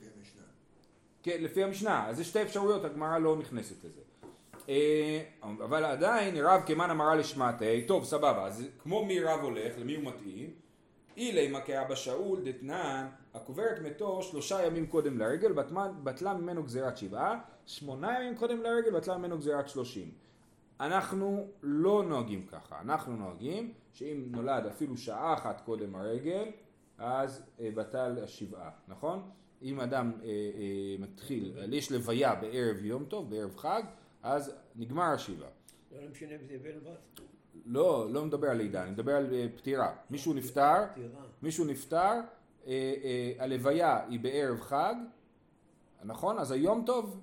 לפי 0.00 0.10
המשנה. 0.16 0.42
כן, 1.22 1.42
לפי 1.42 1.64
המשנה, 1.64 2.08
אז 2.08 2.20
יש 2.20 2.28
שתי 2.28 2.42
אפשרויות, 2.42 2.84
הגמרא 2.84 3.18
לא 3.18 3.36
נכנסת 3.36 3.84
לזה. 3.84 4.00
אה, 4.68 5.22
אבל 5.42 5.84
עדיין 5.84 6.36
רב 6.36 6.62
כמן 6.66 6.90
אמרה 6.90 7.14
לשמטי, 7.14 7.82
טוב 7.86 8.04
סבבה, 8.04 8.46
אז 8.46 8.68
כמו 8.82 9.04
מי 9.04 9.20
רב 9.20 9.40
הולך, 9.42 9.78
למי 9.78 9.94
הוא 9.94 10.04
מתאים? 10.04 10.50
אילי 11.16 11.48
מה 11.48 11.60
כאבא 11.60 11.94
שאול 11.94 12.40
דתנן, 12.44 13.06
הקוברת 13.34 13.78
מתו 13.82 14.22
שלושה 14.22 14.66
ימים 14.66 14.86
קודם 14.86 15.18
לרגל, 15.18 15.52
בטלה 16.02 16.34
ממנו 16.34 16.62
גזירת 16.62 16.96
שבעה, 16.96 17.38
שמונה 17.66 18.20
ימים 18.20 18.36
קודם 18.36 18.62
לרגל, 18.62 18.90
בטלה 18.90 19.18
ממנו 19.18 19.38
גזירת 19.38 19.68
שלושים. 19.68 20.10
אנחנו 20.80 21.48
לא 21.62 22.04
נוהגים 22.04 22.46
ככה, 22.46 22.80
אנחנו 22.80 23.16
נוהגים 23.16 23.72
שאם 23.92 24.24
נולד 24.26 24.66
אפילו 24.66 24.96
שעה 24.96 25.34
אחת 25.34 25.60
קודם 25.64 25.94
הרגל, 25.94 26.44
אז 26.98 27.42
אה, 27.60 27.70
בטל 27.74 28.18
השבעה, 28.24 28.70
נכון? 28.88 29.30
אם 29.62 29.80
אדם 29.80 30.12
אה, 30.22 30.28
אה, 30.28 30.32
מתחיל, 30.98 31.54
יש 31.72 31.92
לוויה 31.92 32.34
בערב 32.34 32.84
יום 32.84 33.04
טוב, 33.04 33.30
בערב 33.30 33.56
חג, 33.56 33.82
אז 34.22 34.54
נגמר 34.76 35.12
השבעה. 35.14 35.48
לא 35.92 36.10
משנה 36.10 36.34
אם 36.34 36.46
זה 36.48 36.58
בן 36.62 36.78
בת. 36.78 37.20
לא, 37.66 38.06
לא 38.12 38.24
מדבר 38.24 38.48
על 38.50 38.56
לידה, 38.56 38.82
אני 38.82 38.90
מדבר 38.90 39.16
על 39.16 39.34
אה, 39.34 39.46
פטירה. 39.56 39.92
מישהו 40.10 40.34
נפטר, 40.34 40.84
מישהו 41.42 41.64
נפטר, 41.64 41.96
אה, 41.96 42.20
אה, 42.66 43.32
הלוויה 43.38 44.00
היא 44.08 44.20
בערב 44.20 44.60
חג, 44.60 44.94
נכון? 46.04 46.38
אז 46.38 46.50
היום 46.50 46.82
טוב 46.86 47.20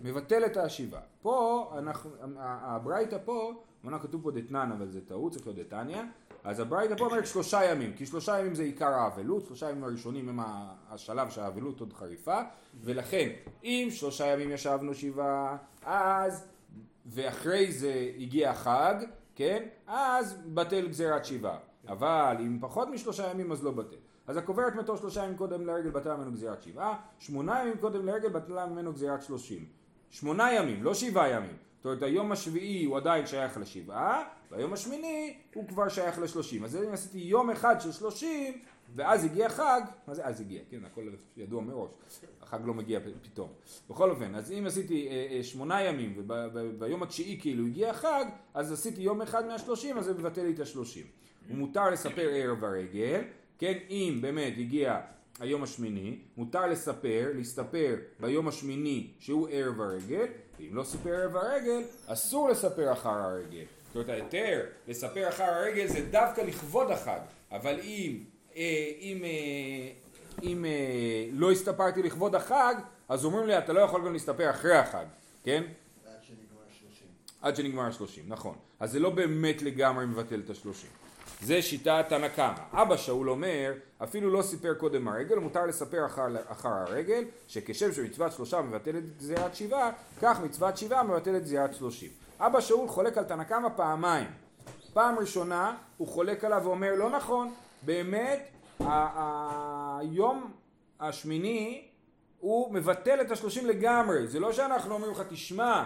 מבטל 0.00 0.46
את 0.46 0.56
השבעה. 0.56 1.00
פה, 1.22 1.70
הברייתא 2.38 3.18
פה, 3.24 3.52
אמנם 3.84 3.98
כתוב 3.98 4.22
פה 4.22 4.30
דתנן 4.30 4.72
אבל 4.72 4.90
זה 4.90 5.00
טעות, 5.06 5.32
צריך 5.32 5.46
להיות 5.46 5.58
דתניא, 5.58 6.02
אז 6.44 6.60
הברייתא 6.60 6.96
פה 6.96 7.04
אומרת 7.04 7.26
שלושה 7.26 7.64
ימים, 7.64 7.92
כי 7.92 8.06
שלושה 8.06 8.40
ימים 8.40 8.54
זה 8.54 8.62
עיקר 8.62 8.88
האבלות, 8.94 9.46
שלושה 9.46 9.70
ימים 9.70 9.84
הראשונים 9.84 10.28
הם 10.28 10.38
השלב 10.88 11.30
שהאבלות 11.30 11.80
עוד 11.80 11.92
חריפה, 11.92 12.40
ולכן 12.80 13.28
אם 13.64 13.88
שלושה 13.90 14.26
ימים 14.26 14.50
ישבנו 14.50 14.94
שבעה, 14.94 15.56
אז, 15.84 16.46
ואחרי 17.06 17.72
זה 17.72 18.10
הגיע 18.18 18.50
החג, 18.50 18.94
כן, 19.34 19.62
אז 19.86 20.36
בטל 20.54 20.88
גזירת 20.88 21.24
שבעה. 21.24 21.58
אבל 21.88 22.36
אם 22.40 22.58
פחות 22.60 22.88
משלושה 22.88 23.30
ימים 23.30 23.52
אז 23.52 23.64
לא 23.64 23.70
בטל. 23.70 23.96
אז 24.26 24.36
הקוברת 24.36 24.74
מתו 24.74 24.96
שלושה 24.96 25.24
ימים 25.24 25.36
קודם 25.36 25.66
לרגל 25.66 25.90
בטלה 25.90 26.16
ממנו 26.16 26.32
גזירת 26.32 26.62
שבעה, 26.62 27.00
שמונה 27.18 27.60
ימים 27.60 27.78
קודם 27.78 28.06
לרגל 28.06 28.28
בטלה 28.28 28.66
ממנו 28.66 28.92
גזירת 28.92 29.22
שלושים. 29.22 29.66
שמונה 30.10 30.52
ימים, 30.52 30.82
לא 30.82 30.94
שבעה 30.94 31.28
ימים. 31.30 31.56
זאת 31.76 31.86
אומרת 31.86 32.02
היום 32.02 32.32
השביעי 32.32 32.84
הוא 32.84 32.96
עדיין 32.96 33.26
שייך 33.26 33.58
לשבעה, 33.58 34.24
והיום 34.50 34.72
השמיני 34.72 35.36
הוא 35.54 35.68
כבר 35.68 35.88
שייך 35.88 36.18
לשלושים. 36.18 36.64
אז 36.64 36.76
אם 36.76 36.92
עשיתי 36.92 37.18
יום 37.18 37.50
אחד 37.50 37.80
של 37.80 37.92
שלושים, 37.92 38.62
ואז 38.94 39.24
הגיע 39.24 39.48
חג, 39.48 39.80
מה 40.06 40.14
זה 40.14 40.26
אז 40.26 40.40
הגיע? 40.40 40.60
כן, 40.70 40.84
הכל 40.84 41.08
ידוע 41.36 41.62
מראש, 41.62 41.90
החג 42.42 42.58
לא 42.64 42.74
מגיע 42.74 43.00
פתאום. 43.22 43.48
בכל 43.90 44.10
אופן, 44.10 44.34
אז 44.34 44.52
אם 44.52 44.64
עשיתי 44.66 45.08
אה, 45.08 45.36
אה, 45.36 45.42
שמונה 45.42 45.82
ימים, 45.82 46.14
וביום 46.16 47.02
התשיעי 47.02 47.40
כאילו 47.40 47.66
הגיע 47.66 47.90
החג, 47.90 48.24
אז 48.54 48.72
עשיתי 48.72 49.00
יום 49.00 49.22
אחד 49.22 49.46
מהשלושים, 49.46 49.98
אז 49.98 50.04
זה 50.04 50.14
מבטל 50.14 50.42
לי 50.42 50.52
את 50.52 50.60
השלושים. 50.60 51.06
ומותר 51.48 51.90
לספר 51.90 52.28
ערב 52.32 52.64
הרגל, 52.64 53.22
כן, 53.62 53.78
אם 53.90 54.18
באמת 54.20 54.52
הגיע 54.58 55.00
היום 55.40 55.62
השמיני, 55.62 56.18
מותר 56.36 56.66
לספר, 56.66 57.30
להסתפר 57.34 57.96
ביום 58.20 58.48
השמיני 58.48 59.10
שהוא 59.18 59.48
ערב 59.50 59.80
הרגל, 59.80 60.26
ואם 60.58 60.68
לא 60.72 60.84
סיפר 60.84 61.10
ערב 61.10 61.36
הרגל, 61.36 61.82
אסור 62.06 62.48
לספר 62.48 62.92
אחר 62.92 63.08
הרגל. 63.08 63.64
זאת 63.86 63.94
אומרת 63.94 64.08
ההיתר 64.08 64.60
לספר 64.88 65.28
אחר 65.28 65.44
הרגל 65.44 65.86
זה 65.86 66.06
דווקא 66.10 66.40
לכבוד 66.40 66.90
החג, 66.90 67.18
אבל 67.50 67.80
אם, 67.80 68.24
אה, 68.56 68.90
אם, 69.00 69.24
אה, 69.24 69.92
אם 70.42 70.64
אה, 70.64 71.28
לא 71.32 71.52
הסתפרתי 71.52 72.02
לכבוד 72.02 72.34
החג, 72.34 72.74
אז 73.08 73.24
אומרים 73.24 73.46
לי 73.46 73.58
אתה 73.58 73.72
לא 73.72 73.80
יכול 73.80 74.06
גם 74.06 74.12
להסתפר 74.12 74.50
אחרי 74.50 74.76
החג, 74.76 75.04
כן? 75.44 75.62
עד 76.06 76.12
שנגמר 76.22 76.62
שלושים. 76.80 77.08
עד 77.42 77.56
שנגמר 77.56 77.82
השלושים, 77.82 78.24
נכון. 78.28 78.54
אז 78.80 78.92
זה 78.92 78.98
לא 78.98 79.10
באמת 79.10 79.62
לגמרי 79.62 80.06
מבטל 80.06 80.40
את 80.44 80.50
השלושים. 80.50 81.01
זה 81.42 81.62
שיטת 81.62 82.04
תנא 82.08 82.28
קמא. 82.28 82.52
אבא 82.72 82.96
שאול 82.96 83.30
אומר, 83.30 83.72
אפילו 84.02 84.30
לא 84.30 84.42
סיפר 84.42 84.74
קודם 84.74 85.08
הרגל, 85.08 85.38
מותר 85.38 85.66
לספר 85.66 86.06
אחר, 86.06 86.26
אחר 86.48 86.68
הרגל, 86.68 87.24
שכשם 87.48 87.92
שמצוות 87.92 88.32
שלושה 88.32 88.60
מבטלת 88.60 89.16
גזירת 89.18 89.54
שבעה, 89.54 89.90
כך 90.22 90.40
מצוות 90.40 90.76
שבעה 90.76 91.02
מבטלת 91.02 91.42
גזירת 91.42 91.74
שלושים. 91.74 92.10
אבא 92.40 92.60
שאול 92.60 92.88
חולק 92.88 93.18
על 93.18 93.24
תנא 93.24 93.44
קמא 93.44 93.68
פעמיים. 93.76 94.26
פעם 94.92 95.18
ראשונה 95.18 95.76
הוא 95.96 96.08
חולק 96.08 96.44
עליו 96.44 96.60
ואומר, 96.64 96.94
לא 96.94 97.10
נכון, 97.10 97.54
באמת 97.82 98.48
היום 98.80 100.52
השמיני 101.00 101.88
הוא 102.40 102.74
מבטל 102.74 103.20
את 103.20 103.30
השלושים 103.30 103.66
לגמרי, 103.66 104.26
זה 104.26 104.40
לא 104.40 104.52
שאנחנו 104.52 104.94
אומרים 104.94 105.12
לך 105.12 105.22
תשמע 105.28 105.84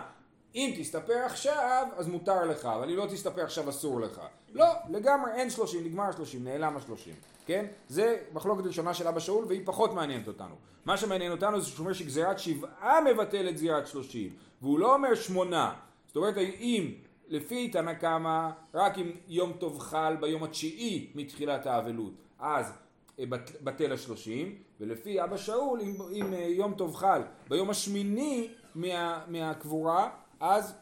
אם 0.57 0.75
תסתפר 0.79 1.19
עכשיו 1.25 1.89
אז 1.97 2.09
מותר 2.09 2.45
לך, 2.45 2.65
אבל 2.65 2.91
אם 2.91 2.97
לא 2.97 3.07
תסתפר 3.07 3.43
עכשיו 3.43 3.71
אסור 3.71 4.01
לך. 4.01 4.21
לא, 4.55 4.67
לגמרי 4.91 5.33
אין 5.33 5.51
שלושים, 5.51 5.85
נגמר 5.85 6.05
השלושים, 6.05 6.45
נעלם 6.45 6.77
השלושים, 6.77 7.15
כן? 7.47 7.67
זה 7.89 8.17
מחלוקת 8.33 8.67
ראשונה 8.67 8.95
של 8.95 9.09
אבא 9.09 9.21
שאול 9.21 9.45
והיא 9.45 9.61
פחות 9.65 9.95
מעניינת 9.95 10.29
אותנו. 10.29 10.55
מה 10.85 10.97
שמעניין 10.97 11.33
אותנו 11.33 11.61
זה 11.61 11.67
שהוא 11.71 11.79
אומר 11.79 11.93
שגזירת 11.93 12.39
שבעה 12.39 13.01
מבטלת 13.01 13.55
גזירת 13.55 13.87
שלושים, 13.87 14.31
והוא 14.63 14.79
לא 14.79 14.95
אומר 14.95 15.15
שמונה. 15.15 15.75
זאת 16.07 16.17
אומרת, 16.17 16.37
אם 16.39 16.95
לפי 17.29 17.69
תנא 17.69 17.95
קמא, 17.95 18.51
רק 18.75 18.99
אם 18.99 19.11
יום 19.29 19.53
טוב 19.53 19.79
חל 19.79 20.17
ביום 20.21 20.45
התשיעי 20.45 21.11
מתחילת 21.15 21.67
האבלות, 21.67 22.13
אז 22.39 22.73
אה, 23.19 23.25
בטל 23.65 23.93
השלושים, 23.93 24.55
ולפי 24.81 25.25
אבא 25.25 25.37
שאול, 25.37 25.81
אם, 25.81 25.95
אם 26.13 26.35
אה, 26.35 26.39
יום 26.39 26.75
טוב 26.75 26.95
חל 26.95 27.23
ביום 27.49 27.71
השמיני 27.71 28.49
מה, 28.75 29.21
מהקבורה, 29.29 30.11
אז 30.41 30.75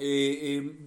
אה, 0.00 0.04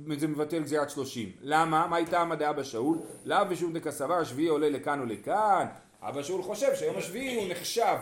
אה, 0.09 0.19
זה 0.19 0.27
מבטל 0.27 0.63
גזירת 0.63 0.89
שלושים. 0.89 1.31
למה? 1.41 1.87
מה 1.87 1.95
הייתה 1.95 2.19
המדעה 2.19 2.53
בשאול? 2.53 2.97
לאו 3.25 3.49
ושום 3.49 3.73
דקסבר 3.73 4.13
השביעי 4.13 4.47
עולה 4.47 4.69
לכאן 4.69 4.99
או 4.99 5.05
לכאן. 5.05 5.65
אבא 6.01 6.23
שאול 6.23 6.43
חושב 6.43 6.75
שהיום 6.75 6.97
השביעי 6.97 7.35
הוא 7.35 7.51
נחשב 7.51 7.95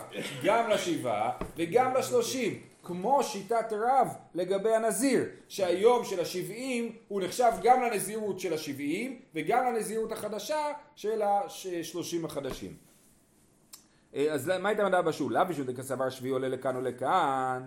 גם 0.44 0.70
לשבעה 0.70 1.30
וגם 1.56 1.94
לשלושים. 1.94 2.60
כמו 2.82 3.22
שיטת 3.22 3.72
רב 3.72 4.08
לגבי 4.34 4.74
הנזיר, 4.74 5.24
שהיום 5.48 6.04
של 6.04 6.20
השבעים 6.20 6.96
הוא 7.08 7.22
נחשב 7.22 7.52
גם 7.62 7.82
לנזירות 7.82 8.40
של 8.40 8.54
השבעים 8.54 9.20
וגם 9.34 9.64
לנזירות 9.66 10.12
החדשה 10.12 10.66
של 10.96 11.22
השלושים 11.22 12.24
החדשים. 12.24 12.74
אה, 14.14 14.32
אז 14.32 14.52
מה 14.60 14.68
הייתה 14.68 14.84
מדעה 14.84 15.02
בשאול? 15.02 15.32
לאו 15.32 15.48
ושום 15.48 15.64
דקסבר 15.66 16.10
שביעי 16.10 16.32
עולה 16.32 16.48
לכאן 16.48 16.76
או 16.76 16.80
לכאן. 16.80 17.66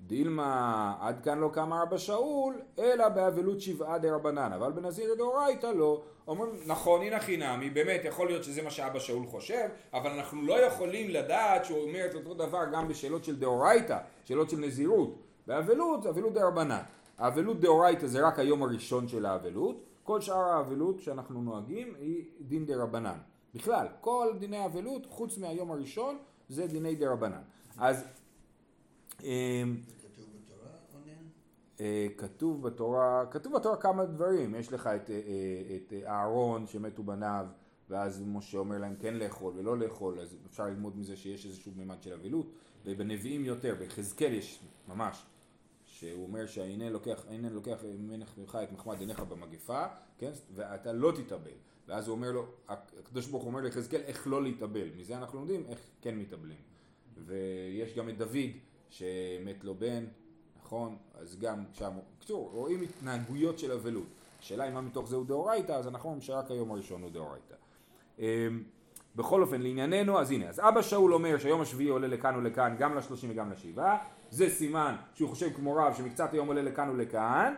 דילמה 0.00 0.94
עד 1.00 1.20
כאן 1.24 1.38
לא 1.38 1.50
קם 1.52 1.72
ארבע 1.72 1.98
שאול 1.98 2.60
אלא 2.78 3.08
באבלות 3.08 3.60
שבעה 3.60 3.98
דה 3.98 4.14
רבנן. 4.14 4.52
אבל 4.52 4.72
בנזיר 4.72 5.14
דאורייתא 5.14 5.66
לא. 5.66 6.02
אומרים 6.28 6.50
נכון 6.66 7.02
הנה 7.02 7.20
חינמי 7.20 7.70
באמת 7.70 8.00
יכול 8.04 8.26
להיות 8.26 8.44
שזה 8.44 8.62
מה 8.62 8.70
שאבא 8.70 8.98
שאול 8.98 9.26
חושב 9.26 9.68
אבל 9.92 10.10
אנחנו 10.10 10.42
לא 10.42 10.60
יכולים 10.60 11.10
לדעת 11.10 11.64
שהוא 11.64 11.82
אומר 11.82 12.06
את 12.06 12.14
אותו 12.14 12.34
דבר 12.34 12.64
גם 12.72 12.88
בשאלות 12.88 13.24
של 13.24 13.36
דאורייתא 13.36 13.98
שאלות 14.24 14.50
של 14.50 14.56
נזירות. 14.56 15.16
באבלות 15.46 16.06
אבלות 16.06 16.32
דה 16.32 16.46
רבנן. 16.46 16.82
האבלות 17.18 17.60
דאורייתא 17.60 18.06
זה 18.06 18.26
רק 18.26 18.38
היום 18.38 18.62
הראשון 18.62 19.08
של 19.08 19.26
האבלות. 19.26 19.84
כל 20.02 20.20
שאר 20.20 20.36
האבלות 20.36 21.00
שאנחנו 21.00 21.42
נוהגים 21.42 21.94
היא 21.98 22.24
דין 22.40 22.66
דה 22.66 22.76
רבנן. 22.76 23.18
בכלל 23.54 23.86
כל 24.00 24.28
דיני 24.38 24.56
האבלות 24.56 25.06
חוץ 25.06 25.38
מהיום 25.38 25.70
הראשון 25.70 26.18
זה 26.48 26.66
דיני 26.66 26.94
דה 26.94 27.10
רבנן. 27.12 27.42
אז 27.78 28.04
בתורה, 29.18 30.70
אה, 31.80 32.06
כתוב 32.16 32.62
בתורה, 32.62 33.24
כתוב 33.30 33.56
בתורה 33.56 33.76
כמה 33.76 34.04
דברים, 34.04 34.54
יש 34.54 34.72
לך 34.72 34.86
את, 34.86 35.10
אה, 35.10 35.14
אה, 35.14 35.76
את 35.76 35.92
אהרון 36.06 36.66
שמתו 36.66 37.02
בניו 37.02 37.46
ואז 37.90 38.22
משה 38.26 38.58
אומר 38.58 38.78
להם 38.78 38.96
כן 39.00 39.14
לאכול 39.14 39.52
ולא 39.56 39.78
לאכול, 39.78 40.20
אז 40.20 40.36
אפשר 40.50 40.66
ללמוד 40.66 40.98
מזה 40.98 41.16
שיש 41.16 41.46
איזשהו 41.46 41.72
מימד 41.76 42.02
של 42.02 42.12
אבילות, 42.12 42.46
ובנביאים 42.84 43.44
יותר, 43.44 43.74
ביחזקאל 43.78 44.32
יש 44.32 44.60
ממש 44.88 45.26
שהוא 45.86 46.26
אומר 46.26 46.46
שהנה 46.46 46.90
לוקח, 46.90 47.24
הנה 47.28 47.50
לוקח 47.50 47.84
ממך 48.36 48.58
את 48.62 48.72
מחמד 48.72 49.00
עיניך 49.00 49.20
במגפה, 49.20 49.86
כן, 50.18 50.30
ואתה 50.54 50.92
לא 50.92 51.12
תתאבל. 51.16 51.50
ואז 51.88 52.08
הוא 52.08 52.14
אומר 52.14 52.32
לו, 52.32 52.46
הקדוש 52.68 53.26
ברוך 53.26 53.42
הוא 53.42 53.50
אומר 53.50 53.60
ליחזקאל 53.60 54.00
איך 54.00 54.26
לא 54.26 54.42
להתאבל. 54.42 54.88
מזה 54.96 55.18
אנחנו 55.18 55.38
לומדים 55.38 55.66
איך 55.68 55.78
כן 56.00 56.18
מתאבלים. 56.18 56.58
ויש 57.26 57.94
גם 57.94 58.08
את 58.08 58.18
דוד 58.18 58.50
שמת 58.90 59.64
לו 59.64 59.74
בן, 59.74 60.04
נכון? 60.62 60.96
אז 61.14 61.38
גם 61.40 61.64
שם, 61.72 61.92
בקיצור, 62.16 62.50
רואים 62.52 62.82
התנהגויות 62.82 63.58
של 63.58 63.72
אבלות. 63.72 64.06
השאלה 64.40 64.68
אם 64.68 64.74
מה 64.74 64.80
מתוך 64.80 65.08
זה 65.08 65.16
הוא 65.16 65.26
דאורייתא, 65.26 65.72
אז 65.72 65.88
אנחנו 65.88 66.08
אומרים 66.08 66.22
שרק 66.22 66.50
היום 66.50 66.70
הראשון 66.70 67.02
הוא 67.02 67.10
דאורייתא. 67.10 67.54
אמ, 68.18 68.24
בכל 69.16 69.42
אופן, 69.42 69.62
לענייננו, 69.62 70.20
אז 70.20 70.30
הנה, 70.30 70.48
אז 70.48 70.60
אבא 70.60 70.82
שאול 70.82 71.14
אומר 71.14 71.38
שהיום 71.38 71.60
השביעי 71.60 71.88
עולה 71.88 72.06
לכאן 72.06 72.36
ולכאן, 72.36 72.76
גם 72.78 72.96
לשלושים 72.96 73.30
וגם 73.30 73.52
לשבעה, 73.52 73.98
זה 74.30 74.50
סימן 74.50 74.96
שהוא 75.14 75.28
חושב 75.28 75.52
כמו 75.52 75.74
רב 75.76 75.94
שמקצת 75.94 76.32
היום 76.32 76.48
עולה 76.48 76.62
לכאן 76.62 76.90
ולכאן, 76.90 77.54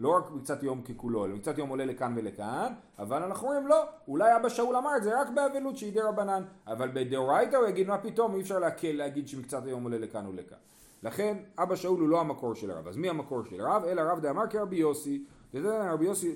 לא 0.00 0.16
רק 0.16 0.30
מקצת 0.30 0.62
יום 0.62 0.82
ככולו, 0.82 1.24
אלא 1.24 1.34
מקצת 1.34 1.58
יום 1.58 1.68
עולה 1.68 1.84
לכאן 1.84 2.12
ולכאן, 2.16 2.72
אבל 2.98 3.22
אנחנו 3.22 3.48
אומרים 3.48 3.66
לא, 3.66 3.84
אולי 4.08 4.36
אבא 4.36 4.48
שאול 4.48 4.76
אמר 4.76 4.96
את 4.96 5.02
זה 5.02 5.20
רק 5.20 5.28
באבלות 5.34 5.76
שהיא 5.76 5.92
די 5.92 6.00
רבנן, 6.00 6.42
אבל 6.66 6.88
בדאורייתא 6.94 7.56
הוא 7.56 7.66
יגיד 7.66 7.88
מה 7.88 7.98
פתאום, 7.98 8.34
אי 8.34 8.40
אפשר 8.40 8.58
להקל 8.58 8.92
להגיד 8.92 9.28
שמקצת 9.28 9.66
היום 9.66 9.84
עולה 9.84 9.98
לכאן 9.98 10.26
ולכאן. 10.26 10.58
לכן 11.02 11.36
אבא 11.58 11.76
שאול 11.76 12.00
הוא 12.00 12.08
לא 12.08 12.20
המקור 12.20 12.54
של 12.54 12.70
הרב, 12.70 12.88
אז 12.88 12.96
מי 12.96 13.08
המקור 13.08 13.44
של 13.44 13.60
הרב? 13.60 13.84
אלא 13.84 14.02
רב 14.02 14.20
דאמר 14.20 14.46
כרבי 14.50 14.76
יוסי, 14.76 15.24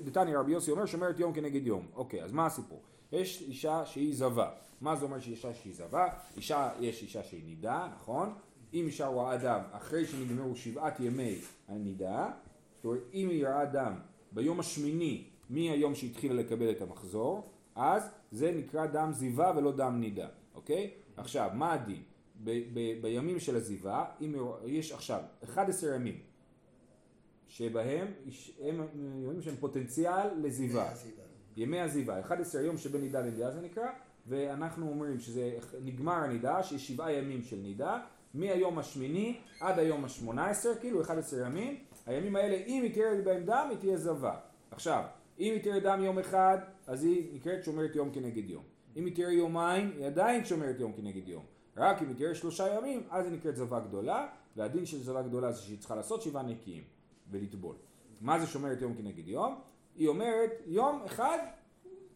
דתני 0.03 0.35
רבי 0.35 0.51
יוסי 0.51 0.71
אומר 0.71 0.85
שומרת 0.85 1.19
יום 1.19 1.33
כנגד 1.33 1.67
יום, 1.67 1.85
אוקיי, 1.95 2.23
אז 2.23 2.31
מה 2.31 2.45
הסיפור? 2.45 2.81
יש 3.11 3.41
אישה 3.41 3.85
שהיא 3.85 4.15
זבה, 4.15 4.49
מה 4.81 4.95
זה 4.95 5.05
אומר 5.05 5.19
שהיא 5.19 5.35
אישה 5.35 5.53
שהיא 5.53 5.75
זבה? 5.75 6.07
אישה, 6.37 6.69
יש 6.79 7.01
אישה 7.01 7.23
שהיא 7.23 7.43
נידה, 7.45 7.87
נכון? 7.95 8.33
אם 8.73 8.85
אישה 8.85 9.07
רואה 9.07 9.37
דם 9.37 9.61
אחרי 9.71 10.05
שנגמרו 10.05 10.55
שבעת 10.55 10.99
ימי 10.99 11.35
הנידה, 11.67 12.29
זאת 12.85 12.89
אומרת 12.89 13.03
אם 13.13 13.29
היא 13.29 13.47
ראה 13.47 13.65
דם 13.65 13.93
ביום 14.31 14.59
השמיני 14.59 15.23
מהיום 15.49 15.95
שהתחילה 15.95 16.33
לקבל 16.33 16.71
את 16.71 16.81
המחזור, 16.81 17.49
אז 17.75 18.09
זה 18.31 18.51
נקרא 18.51 18.85
דם 18.85 19.09
זיווה 19.13 19.53
ולא 19.57 19.71
דם 19.71 19.97
נידה, 19.99 20.27
אוקיי? 20.55 20.91
עכשיו, 21.17 21.49
מה 21.53 21.73
הדין? 21.73 22.03
ב- 22.43 22.63
ב- 22.73 23.01
בימים 23.01 23.39
של 23.39 23.55
הזיווה, 23.55 24.05
אם 24.21 24.35
יש 24.65 24.91
עכשיו 24.91 25.21
11 25.43 25.95
ימים 25.95 26.19
שבהם 27.47 28.07
הם 28.61 28.81
ימים 29.23 29.41
שהם 29.41 29.55
פוטנציאל 29.55 30.27
לזיווה, 30.41 30.93
ימי 31.57 31.79
הזיווה, 31.79 32.19
11 32.19 32.61
יום 32.61 32.77
שבין 32.77 33.01
נידה 33.01 33.21
לנידה 33.21 33.51
זה 33.51 33.61
נקרא, 33.61 33.87
ואנחנו 34.27 34.89
אומרים 34.89 35.19
שזה 35.19 35.57
נגמר 35.83 36.13
הנידה, 36.13 36.63
שיש 36.63 36.87
שבעה 36.87 37.13
ימים 37.13 37.41
של 37.43 37.57
נידה, 37.57 37.99
מהיום 38.33 38.79
השמיני 38.79 39.39
עד 39.59 39.79
היום 39.79 40.05
השמונה 40.05 40.49
עשר, 40.49 40.75
כאילו 40.79 41.01
11 41.01 41.45
ימים, 41.45 41.77
הימים 42.05 42.35
האלה 42.35 42.55
אם 42.55 42.83
היא 42.83 42.93
תראה 42.93 43.21
בהם 43.23 43.43
דם 43.43 43.67
היא 43.69 43.77
תהיה 43.77 43.97
זבה. 43.97 44.35
עכשיו, 44.71 45.03
אם 45.39 45.53
היא 45.53 45.63
תראה 45.63 45.79
דם 45.79 46.03
יום 46.03 46.19
אחד, 46.19 46.57
אז 46.87 47.03
היא 47.03 47.35
נקראת 47.35 47.63
שומרת 47.63 47.95
יום 47.95 48.11
כנגד 48.11 48.49
יום. 48.49 48.63
אם 48.95 49.05
היא 49.05 49.15
תראה 49.15 49.31
יומיים, 49.31 49.91
היא 49.97 50.05
עדיין 50.05 50.45
שומרת 50.45 50.79
יום 50.79 50.93
כנגד 50.93 51.27
יום. 51.27 51.43
רק 51.77 52.01
אם 52.01 52.07
היא 52.07 52.15
תראה 52.15 52.35
שלושה 52.35 52.75
ימים, 52.75 53.03
אז 53.09 53.25
היא 53.25 53.33
נקראת 53.33 53.55
זבה 53.55 53.79
גדולה, 53.79 54.27
והדין 54.55 54.85
של 54.85 54.97
זבה 54.97 55.21
גדולה 55.21 55.51
זה 55.51 55.61
שהיא 55.61 55.79
צריכה 55.79 55.95
לעשות 55.95 56.21
שבעה 56.21 56.43
נקיים 56.43 56.83
ולטבול. 57.31 57.75
מה 58.21 58.39
זה 58.39 58.47
שומרת 58.47 58.81
יום 58.81 58.93
כנגד 58.93 59.27
יום? 59.27 59.55
היא 59.95 60.07
אומרת 60.07 60.51
יום 60.65 61.01
אחד 61.05 61.37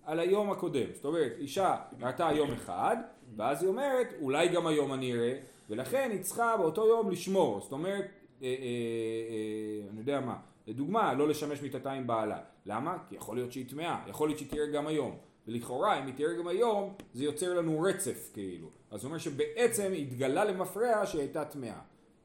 על 0.03 0.19
היום 0.19 0.51
הקודם. 0.51 0.88
זאת 0.93 1.05
אומרת, 1.05 1.31
אישה 1.38 1.75
ראתה 2.01 2.29
יום 2.36 2.51
אחד, 2.51 2.98
ואז 3.36 3.62
היא 3.62 3.69
אומרת, 3.69 4.08
אולי 4.22 4.48
גם 4.48 4.67
היום 4.67 4.93
אני 4.93 5.13
אראה, 5.13 5.39
ולכן 5.69 6.10
היא 6.12 6.22
צריכה 6.22 6.58
באותו 6.58 6.88
יום 6.88 7.12
לשמור. 7.12 7.60
זאת 7.60 7.72
אומרת, 7.72 8.05
אה, 8.41 8.48
אה, 8.48 8.53
אה, 8.53 9.89
אני 9.89 10.00
יודע 10.00 10.19
מה, 10.19 10.38
לדוגמה, 10.67 11.13
לא 11.13 11.27
לשמש 11.27 11.62
מיטתה 11.62 11.91
עם 11.91 12.08
בעלה. 12.08 12.39
למה? 12.65 12.98
כי 13.10 13.15
יכול 13.15 13.38
להיות 13.38 13.51
שהיא 13.51 13.69
טמאה, 13.69 14.04
יכול 14.08 14.30
להיות 14.30 14.39
שהיא 14.39 14.49
תראה 14.49 14.67
גם 14.67 14.88
היום. 14.88 15.17
ולכאורה, 15.47 15.99
אם 15.99 16.06
היא 16.06 16.13
תראה 16.15 16.34
גם 16.34 16.47
היום, 16.47 16.93
זה 17.13 17.23
יוצר 17.23 17.54
לנו 17.54 17.82
רצף 17.82 18.30
כאילו. 18.34 18.69
אז 18.91 19.04
הוא 19.04 19.10
אומר 19.10 19.17
שבעצם 19.17 19.91
התגלה 19.97 20.45
למפרע 20.45 21.06
שהיא 21.06 21.21
הייתה 21.21 21.45
טמאה. 21.45 21.80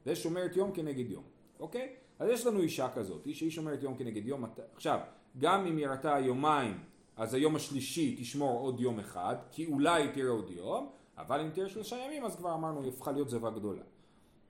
זה 0.05 0.15
שומרת 0.15 0.55
יום 0.55 0.71
כנגד 0.71 1.11
יום, 1.11 1.23
אוקיי? 1.59 1.93
אז 2.19 2.29
יש 2.29 2.45
לנו 2.45 2.61
אישה 2.61 2.89
כזאת, 2.95 3.27
שהיא 3.33 3.51
שומרת 3.51 3.83
יום 3.83 3.97
כנגד 3.97 4.27
יום. 4.27 4.45
עכשיו, 4.75 4.99
גם 5.37 5.65
אם 5.65 5.77
היא 5.77 5.87
ראתה 5.87 6.17
יומיים, 6.19 6.77
אז 7.17 7.33
היום 7.33 7.55
השלישי 7.55 8.15
תשמור 8.19 8.59
עוד 8.59 8.79
יום 8.79 8.99
אחד, 8.99 9.35
כי 9.51 9.65
אולי 9.65 10.07
תראה 10.13 10.29
עוד 10.29 10.49
יום, 10.49 10.89
אבל 11.17 11.41
אם 11.41 11.49
תראה 11.49 11.69
שלושה 11.69 11.95
ימים, 11.95 12.25
אז 12.25 12.35
כבר 12.35 12.53
אמרנו, 12.53 12.81
היא 12.81 12.89
הפכה 12.89 13.11
להיות 13.11 13.29
זבה 13.29 13.49
גדולה. 13.49 13.81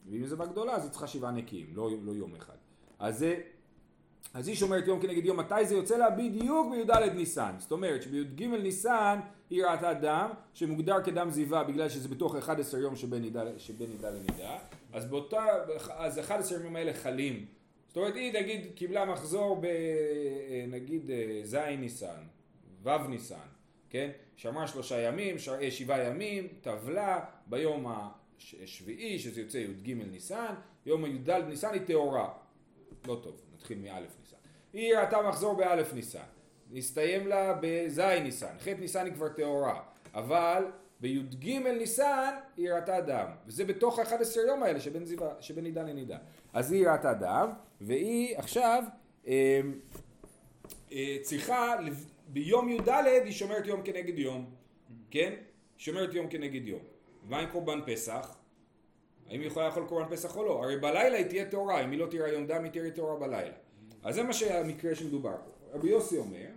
ואם 0.09 0.21
היא 0.21 0.29
זבה 0.29 0.45
גדולה, 0.45 0.75
אז 0.75 0.83
היא 0.83 0.91
צריכה 0.91 1.07
שבעה 1.07 1.31
נקיים, 1.31 1.67
לא, 1.73 1.89
לא 2.03 2.11
יום 2.11 2.35
אחד. 2.35 2.55
אז 2.99 3.19
זה... 3.19 3.41
אז 4.33 4.47
היא 4.47 4.55
שומרת 4.55 4.87
יום 4.87 5.01
כנגד 5.01 5.25
יום, 5.25 5.37
מתי 5.37 5.65
זה 5.65 5.75
יוצא 5.75 5.97
לה? 5.97 6.09
בדיוק 6.09 6.67
בי"ד 6.71 6.91
ניסן. 7.15 7.55
זאת 7.59 7.71
אומרת 7.71 8.03
שבי"ג 8.03 8.43
ניסן 8.43 9.19
היא 9.49 9.65
ראתה 9.65 9.93
דם 9.93 10.29
שמוגדר 10.53 11.03
כדם 11.03 11.29
זיווה 11.29 11.63
בגלל 11.63 11.89
שזה 11.89 12.09
בתוך 12.09 12.35
11 12.35 12.79
יום 12.79 12.95
שבין 12.95 13.21
נידה, 13.21 13.43
לנידה. 14.11 14.57
אז 14.93 15.05
באותה, 15.05 15.45
אז 15.89 16.19
11 16.19 16.59
ימים 16.59 16.75
האלה 16.75 16.93
חלים. 16.93 17.45
זאת 17.87 17.97
אומרת 17.97 18.15
היא 18.15 18.33
נגיד 18.33 18.67
קיבלה 18.75 19.05
מחזור 19.05 19.61
בנגיד 19.61 21.11
ז' 21.43 21.55
ניסן, 21.55 22.21
ו' 22.83 23.07
ניסן, 23.09 23.35
כן? 23.89 24.09
שמרה 24.35 24.67
שלושה 24.67 24.99
ימים, 24.99 25.35
שבעה 25.69 26.03
ימים, 26.03 26.47
טבלה, 26.61 27.25
ביום 27.47 27.87
השביעי 28.63 29.19
שזה 29.19 29.41
יוצא 29.41 29.57
י"ג 29.57 29.91
ניסן, 29.91 30.53
יום 30.85 31.05
י"ד 31.05 31.29
ניסן 31.29 31.73
היא 31.73 31.81
טהורה. 31.81 32.33
לא 33.07 33.19
טוב, 33.23 33.41
נתחיל 33.55 33.77
מאלף 33.77 34.09
ניסן. 34.19 34.37
היא 34.73 34.95
ראתה 34.95 35.21
מחזור 35.21 35.53
באלף 35.53 35.93
ניסן, 35.93 36.19
נסתיים 36.71 37.27
לה 37.27 37.59
בזין 37.61 38.23
ניסן, 38.23 38.55
ח' 38.59 38.67
ניסן 38.67 39.05
היא 39.05 39.13
כבר 39.13 39.29
טהורה, 39.29 39.83
אבל 40.13 40.65
בי"ג 40.99 41.57
ניסן 41.57 42.35
היא 42.57 42.71
ראתה 42.71 43.01
דם, 43.01 43.27
וזה 43.47 43.65
בתוך 43.65 43.99
ה-11 43.99 44.39
יום 44.47 44.63
האלה 44.63 44.79
שבין, 44.79 45.05
זיווה, 45.05 45.33
שבין 45.41 45.63
נידה 45.63 45.83
לנידה. 45.83 46.17
אז 46.53 46.71
היא 46.71 46.87
ראתה 46.87 47.13
דם, 47.13 47.49
והיא 47.81 48.37
עכשיו 48.37 48.83
אה, 49.27 49.61
אה, 50.91 51.17
צריכה, 51.21 51.75
ביום 52.27 52.69
י"ד 52.69 52.89
היא 53.25 53.31
שומרת 53.31 53.65
יום 53.65 53.81
כנגד 53.83 54.19
יום, 54.19 54.49
כן? 55.11 55.33
שומרת 55.77 56.13
יום 56.13 56.27
כנגד 56.29 56.67
יום. 56.67 56.94
ומה 57.25 57.39
עם 57.39 57.49
קורבן 57.49 57.79
פסח? 57.85 58.37
האם 59.29 59.39
היא 59.39 59.47
יכולה 59.47 59.67
לאכול 59.67 59.85
קורבן 59.87 60.15
פסח 60.15 60.37
או 60.37 60.43
לא? 60.43 60.63
הרי 60.63 60.77
בלילה 60.77 61.17
היא 61.17 61.25
תהיה 61.25 61.45
טהורה, 61.45 61.83
אם 61.83 61.91
היא 61.91 61.99
לא 61.99 62.05
תראה 62.05 62.29
יום 62.29 62.47
דם 62.47 62.63
היא 62.63 62.71
תהיה 62.71 62.91
טהורה 62.91 63.19
בלילה. 63.19 63.53
אז 64.03 64.15
זה 64.15 64.23
מה 64.23 64.33
שהמקרה 64.33 64.95
שמדובר 64.95 65.35
פה. 65.45 65.77
רבי 65.77 65.89
יוסי 65.89 66.17
אומר, 66.17 66.47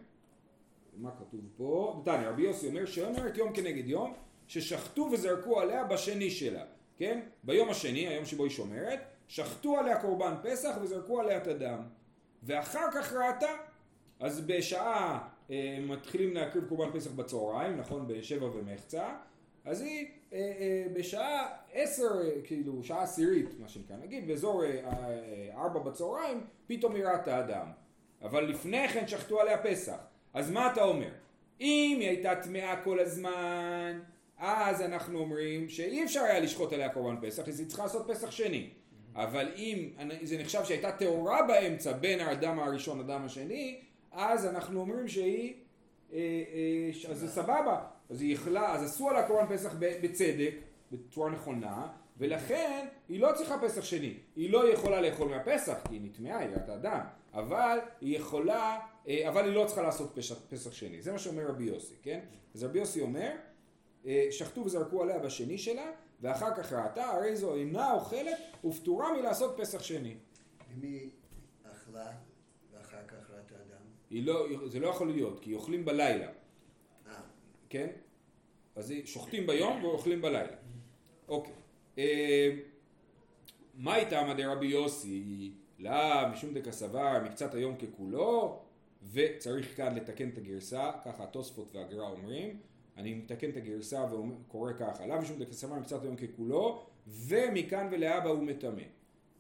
מה 0.97 1.11
כתוב 1.11 1.41
פה? 1.57 1.97
נתניה, 2.01 2.31
רבי 2.31 2.43
יוסי 2.43 2.69
אומר 2.69 2.87
שאומרת 2.87 3.37
יום 3.37 3.53
כנגד 3.53 3.89
יום, 3.89 4.15
ששחטו 4.47 5.09
וזרקו 5.13 5.61
עליה 5.61 5.85
בשני 5.85 6.31
שלה, 6.31 6.65
כן? 6.97 7.21
ביום 7.43 7.71
השני, 7.71 8.09
היום 8.09 8.25
שבו 8.25 8.45
היא 8.45 8.51
שומרת, 8.51 9.01
שחטו 9.29 9.77
עליה 9.77 10.01
קורבן 10.01 10.35
פסח 10.43 10.77
וזרקו 10.83 11.21
עליה 11.21 11.37
את 11.37 11.47
הדם. 11.47 11.83
ואחר 12.43 12.87
כך 12.95 13.13
ראתה, 13.13 13.53
אז 14.21 14.41
בשעה 14.41 15.29
אה, 15.51 15.79
מתחילים 15.89 16.35
להקריב 16.35 16.65
קורבן 16.69 16.93
פסח 16.93 17.11
בצהריים, 17.11 17.77
נכון? 17.77 18.07
בשבע 18.09 18.47
ומחצה, 18.47 19.15
אז 19.65 19.81
היא 19.81 20.07
אה, 20.33 20.39
אה, 20.39 20.87
בשעה 20.93 21.49
עשר, 21.73 22.09
כאילו 22.45 22.83
שעה 22.83 23.03
עשירית, 23.03 23.49
מה 23.59 23.69
שנקרא, 23.69 23.97
נגיד 23.97 24.27
באזור 24.27 24.65
אה, 24.65 24.81
ארבע 25.55 25.81
בצהריים, 25.81 26.41
פתאום 26.67 26.95
היא 26.95 27.05
ראתה 27.05 27.41
אדם. 27.41 27.67
אבל 28.23 28.45
לפני 28.45 28.89
כן 28.89 29.09
שחטו 29.09 29.41
עליה 29.41 29.59
פסח. 29.59 29.99
אז 30.35 30.51
מה 30.51 30.73
אתה 30.73 30.85
אומר? 30.85 31.11
אם 31.61 31.97
היא 32.01 32.09
הייתה 32.09 32.35
טמאה 32.43 32.83
כל 32.85 33.01
הזמן, 33.01 34.01
אז 34.39 34.83
אנחנו 34.83 35.19
אומרים 35.19 35.69
שאי 35.69 36.05
אפשר 36.05 36.21
היה 36.21 36.41
לשחוט 36.41 36.73
עליה 36.73 36.89
קורבן 36.89 37.17
פסח, 37.27 37.49
אז 37.49 37.61
היא 37.61 37.69
צריכה 37.69 37.83
לעשות 37.83 38.11
פסח 38.11 38.31
שני. 38.31 38.71
אבל 39.15 39.49
אם 39.57 39.89
זה 40.23 40.39
נחשב 40.39 40.65
שהייתה 40.65 40.93
טהורה 40.93 41.43
באמצע 41.43 41.93
בין 41.93 42.21
האדם 42.21 42.59
הראשון 42.59 42.99
לאדם 42.99 43.25
השני, 43.25 43.81
אז 44.13 44.47
אנחנו 44.47 44.81
אומרים 44.81 45.09
שהיא, 45.09 45.55
אז 47.11 47.19
זה 47.19 47.29
סבבה, 47.29 47.81
אז 48.11 48.21
היא 48.21 48.35
יכלה, 48.35 48.75
אז 48.75 48.83
עשו 48.83 49.11
עליה 49.11 49.27
קורבן 49.27 49.57
פסח 49.57 49.75
בצדק, 49.79 50.55
בצורה 50.93 51.31
נכונה, 51.31 51.89
ולכן 52.17 52.87
היא 53.09 53.21
לא 53.21 53.29
צריכה 53.35 53.59
פסח 53.63 53.85
שני. 53.85 54.15
היא 54.37 54.51
לא 54.51 54.73
יכולה 54.73 55.01
לאכול 55.01 55.29
מהפסח, 55.29 55.79
כי 55.89 55.95
היא 55.95 56.01
נטמעה, 56.05 56.39
היא 56.39 56.49
ראתה 56.49 56.77
דם, 56.77 57.01
אבל 57.35 57.79
היא 58.01 58.17
יכולה, 58.17 58.79
אבל 59.29 59.45
היא 59.45 59.55
לא 59.55 59.65
צריכה 59.67 59.83
לעשות 59.83 60.13
פסח, 60.15 60.35
פסח 60.49 60.73
שני. 60.73 61.03
זה 61.03 61.13
מה 61.13 61.19
שאומר 61.19 61.47
רבי 61.47 61.65
יוסי, 61.65 61.95
כן? 62.03 62.21
אז 62.55 62.65
רבי 62.65 62.79
יוסי 62.79 63.01
אומר, 63.01 63.31
שחטו 64.31 64.61
וזרקו 64.61 65.03
עליה 65.03 65.19
בשני 65.19 65.59
שלה, 65.59 65.91
ואחר 66.21 66.55
כך 66.55 66.73
ראתה, 66.73 67.07
הרי 67.07 67.37
זו 67.37 67.55
אינה 67.55 67.93
אוכלת 67.93 68.39
ופטורה 68.65 69.13
מלעשות 69.13 69.55
פסח 69.61 69.83
שני. 69.83 70.15
אם 70.77 70.83
היא 70.83 71.11
אכלה 71.73 72.13
ואחר 72.73 73.07
כך 73.09 73.31
ראתה 73.31 73.55
דם? 73.55 74.21
לא, 74.27 74.47
זה 74.67 74.81
לא 74.81 74.89
יכול 74.89 75.09
להיות, 75.09 75.41
כי 75.41 75.55
אוכלים 75.55 75.85
בלילה. 75.85 76.29
כן? 77.71 77.89
אז 78.77 78.93
שוחטים 79.05 79.47
ביום 79.47 79.85
ואוכלים 79.85 80.23
בלילה. 80.23 80.57
אוקיי. 81.29 81.53
אה, 81.99 82.51
מה 83.75 83.97
איתה 83.97 84.25
מדי 84.25 84.45
רבי 84.45 84.67
יוסי? 84.67 85.53
לאו 85.79 86.29
משום 86.33 86.55
דקסבר 86.55 87.23
מקצת 87.25 87.55
היום 87.55 87.77
ככולו, 87.77 88.61
וצריך 89.13 89.77
כאן 89.77 89.95
לתקן 89.95 90.29
את 90.29 90.39
הגרסה, 90.39 90.91
ככה 91.05 91.25
התוספות 91.25 91.75
והגר"א 91.75 92.03
אומרים, 92.03 92.57
אני 92.97 93.15
מתקן 93.15 93.51
את 93.51 93.57
הגרסה 93.57 94.05
וקורא 94.05 94.73
ככה, 94.73 95.07
לאו 95.07 95.21
משום 95.21 95.39
דקסבר 95.39 95.75
מקצת 95.75 96.03
היום 96.03 96.17
ככולו, 96.17 96.87
ומכאן 97.07 97.89
ולהבא 97.91 98.29
הוא 98.29 98.43
מטמא. 98.43 98.83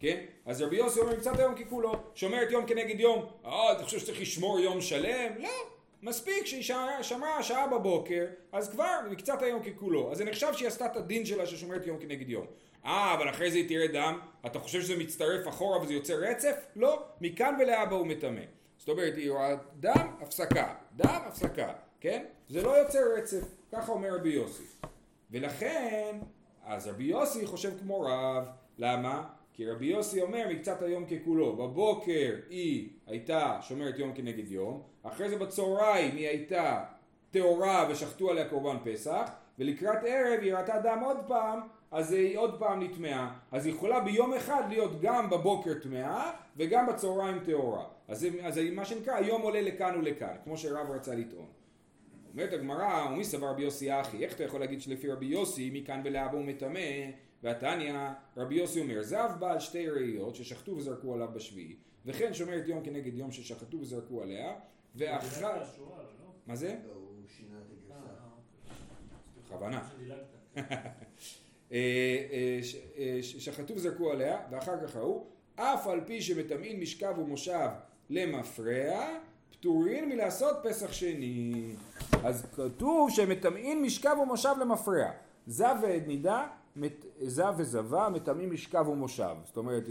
כן? 0.01 0.25
אז 0.47 0.63
רבי 0.63 0.77
יוסי 0.77 1.01
אומר 1.01 1.13
מקצת 1.13 1.39
היום 1.39 1.55
ככולו, 1.55 1.93
שומר 2.15 2.43
את 2.43 2.51
יום 2.51 2.67
כנגד 2.67 3.01
יום, 3.01 3.27
אה, 3.45 3.73
אתה 3.73 3.85
חושב 3.85 3.99
שצריך 3.99 4.21
לשמור 4.21 4.61
יום 4.61 4.81
שלם? 4.81 5.33
לא, 5.39 5.49
מספיק 6.03 6.47
שהיא 6.47 6.63
שמרה, 7.03 7.43
שעה 7.43 7.67
בבוקר, 7.67 8.27
אז 8.53 8.71
כבר 8.71 8.99
מקצת 9.11 9.43
היום 9.43 9.63
ככולו. 9.63 10.13
אז 10.13 10.19
זה 10.19 10.25
נחשב 10.25 10.53
שהיא 10.53 10.69
עשתה 10.69 10.87
את 10.87 10.97
הדין 10.97 11.27
שלה 11.27 11.47
ששומרת 11.47 11.87
יום 11.87 11.99
כנגד 11.99 12.29
יום. 12.29 12.47
אה, 12.85 13.15
אבל 13.15 13.31
אחרי 13.31 13.51
זה 13.51 13.59
היא 13.59 13.69
תראה 13.69 13.87
דם, 13.87 14.19
אתה 14.47 14.59
חושב 14.59 14.81
שזה 14.81 14.97
מצטרף 14.97 15.49
אחורה 15.49 15.83
וזה 15.83 15.95
יוצר 15.95 16.15
רצף? 16.15 16.67
לא, 16.77 17.05
מכאן 17.21 17.55
ולהבא 17.61 17.97
הוא 17.97 18.07
מטמא. 18.07 18.41
זאת 18.79 18.89
אומרת, 18.89 19.17
היא 19.17 19.31
רואה 19.31 19.55
דם, 19.81 20.17
הפסקה, 20.21 20.75
דם, 20.97 21.21
הפסקה, 21.27 21.73
כן? 22.01 22.25
זה 22.49 22.63
לא 22.63 22.71
יוצר 22.71 22.99
רצף, 23.17 23.45
ככה 23.73 23.93
אומר 23.93 24.15
רבי 24.15 24.29
יוסי. 24.29 24.63
ולכן, 25.31 26.19
אז 26.65 26.87
רבי 26.87 27.05
יוסי 27.05 27.47
חושב 27.47 27.79
כמו 27.79 28.01
רב, 28.01 28.49
למה? 28.79 29.25
כי 29.59 29.67
רבי 29.67 29.87
יוסי 29.87 30.23
אומר 30.23 30.47
מקצת 30.51 30.83
היום 30.83 31.05
ככולו, 31.07 31.57
בבוקר 31.57 32.35
היא 32.51 32.89
הייתה 33.07 33.59
שומרת 33.63 33.99
יום 33.99 34.13
כנגד 34.15 34.51
יום, 34.53 34.83
אחרי 35.03 35.29
זה 35.29 35.37
בצהריים 35.39 36.17
היא 36.17 36.29
הייתה 36.29 36.85
טהורה 37.31 37.89
ושחטו 37.91 38.31
עליה 38.31 38.49
קורבן 38.49 38.77
פסח, 38.85 39.31
ולקראת 39.59 39.99
ערב 40.07 40.41
היא 40.43 40.55
ראתה 40.55 40.81
דם 40.81 40.99
עוד 41.05 41.17
פעם, 41.27 41.61
אז 41.91 42.13
היא 42.13 42.39
עוד 42.39 42.59
פעם 42.59 42.83
נטמעה. 42.83 43.39
אז 43.53 43.67
היא 43.67 43.75
יכולה 43.75 44.01
ביום 44.01 44.35
אחד 44.35 44.63
להיות 44.69 45.01
גם 45.01 45.31
בבוקר 45.31 45.75
טמאה 45.75 46.33
וגם 46.57 46.87
בצהריים 46.87 47.39
טהורה. 47.45 47.85
אז, 48.09 48.27
אז 48.43 48.61
מה 48.73 48.85
שנקרא 48.85 49.15
היום 49.15 49.43
עולה 49.43 49.61
לכאן 49.61 49.99
ולכאן, 49.99 50.35
כמו 50.45 50.57
שרב 50.57 50.91
רצה 50.91 51.15
לטעון. 51.15 51.47
אומרת 52.33 52.53
הגמרא, 52.53 53.07
ומי 53.11 53.25
סבר 53.25 53.47
רבי 53.47 53.63
יוסי 53.63 54.01
אחי, 54.01 54.25
איך 54.25 54.35
אתה 54.35 54.45
יכול 54.45 54.61
להגיד 54.61 54.81
שלפי 54.81 55.09
רבי 55.09 55.27
יוסי 55.27 55.71
מכאן 55.73 56.01
ולהבא 56.05 56.37
הוא 56.37 56.45
מטמא 56.45 56.81
והתניא, 57.43 57.95
רבי 58.37 58.55
יוסי 58.55 58.81
אומר, 58.81 59.03
זב 59.03 59.31
בעל 59.39 59.61
שתי 59.61 59.89
ראיות 59.89 60.35
ששחטו 60.35 60.73
וזרקו 60.77 61.15
עליו 61.15 61.29
בשביעי, 61.35 61.77
וכן 62.07 62.35
שומרת 62.35 62.69
יום 62.69 62.85
כנגד 62.85 63.15
יום 63.15 63.33
ששחטו 63.33 63.81
וזרקו 63.81 64.23
עליה, 64.23 64.53
ואחר... 64.97 65.63
מה 66.47 66.57
זה? 66.57 66.77
לא, 66.87 66.93
הוא 66.93 67.13
שינה 67.37 67.59
את 67.59 67.73
הגרסה. 67.73 68.15
בכוונה. 69.47 69.89
אה, 71.73 71.77
אה, 72.33 72.59
ש- 72.63 72.77
אה, 72.99 73.19
ש- 73.23 73.37
שחטו 73.45 73.75
וזרקו 73.75 74.13
עליה, 74.13 74.39
ואחר 74.51 74.87
כך 74.87 74.97
ראו, 74.97 75.27
אף 75.57 75.87
על 75.87 76.01
פי 76.07 76.23
שמטמאין 76.23 76.81
משכב 76.81 77.15
ומושב 77.19 77.69
למפרע, 78.11 79.09
פטורין 79.51 80.09
מלעשות 80.09 80.57
פסח 80.63 80.93
שני. 80.93 81.75
אז 82.25 82.47
כתוב 82.57 83.11
שמטמאין 83.11 83.83
משכב 83.83 84.17
ומושב 84.23 84.55
למפרע. 84.61 85.11
זב 85.47 85.75
ונידה, 85.83 86.47
מת- 86.47 86.58
זב 87.27 87.55
וזבה 87.57 88.09
מטמאים 88.09 88.53
משכב 88.53 88.89
ומושב. 88.89 89.35
זאת 89.45 89.57
אומרת, 89.57 89.89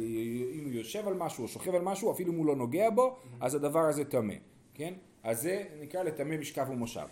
אם 0.53 0.63
הוא 0.65 0.73
יושב 0.73 1.07
על 1.07 1.13
משהו 1.13 1.43
או 1.43 1.47
שוכב 1.47 1.75
על 1.75 1.81
משהו, 1.81 2.11
אפילו 2.11 2.33
אם 2.33 2.37
הוא 2.37 2.45
לא 2.45 2.55
נוגע 2.55 2.89
בו, 2.89 3.15
אז 3.39 3.55
הדבר 3.55 3.79
הזה 3.79 4.05
טמא. 4.05 4.33
כן? 4.73 4.93
אז 5.23 5.41
זה 5.41 5.63
נקרא 5.79 6.03
לטמא 6.03 6.37
משכב 6.37 6.65
ומושב. 6.69 7.05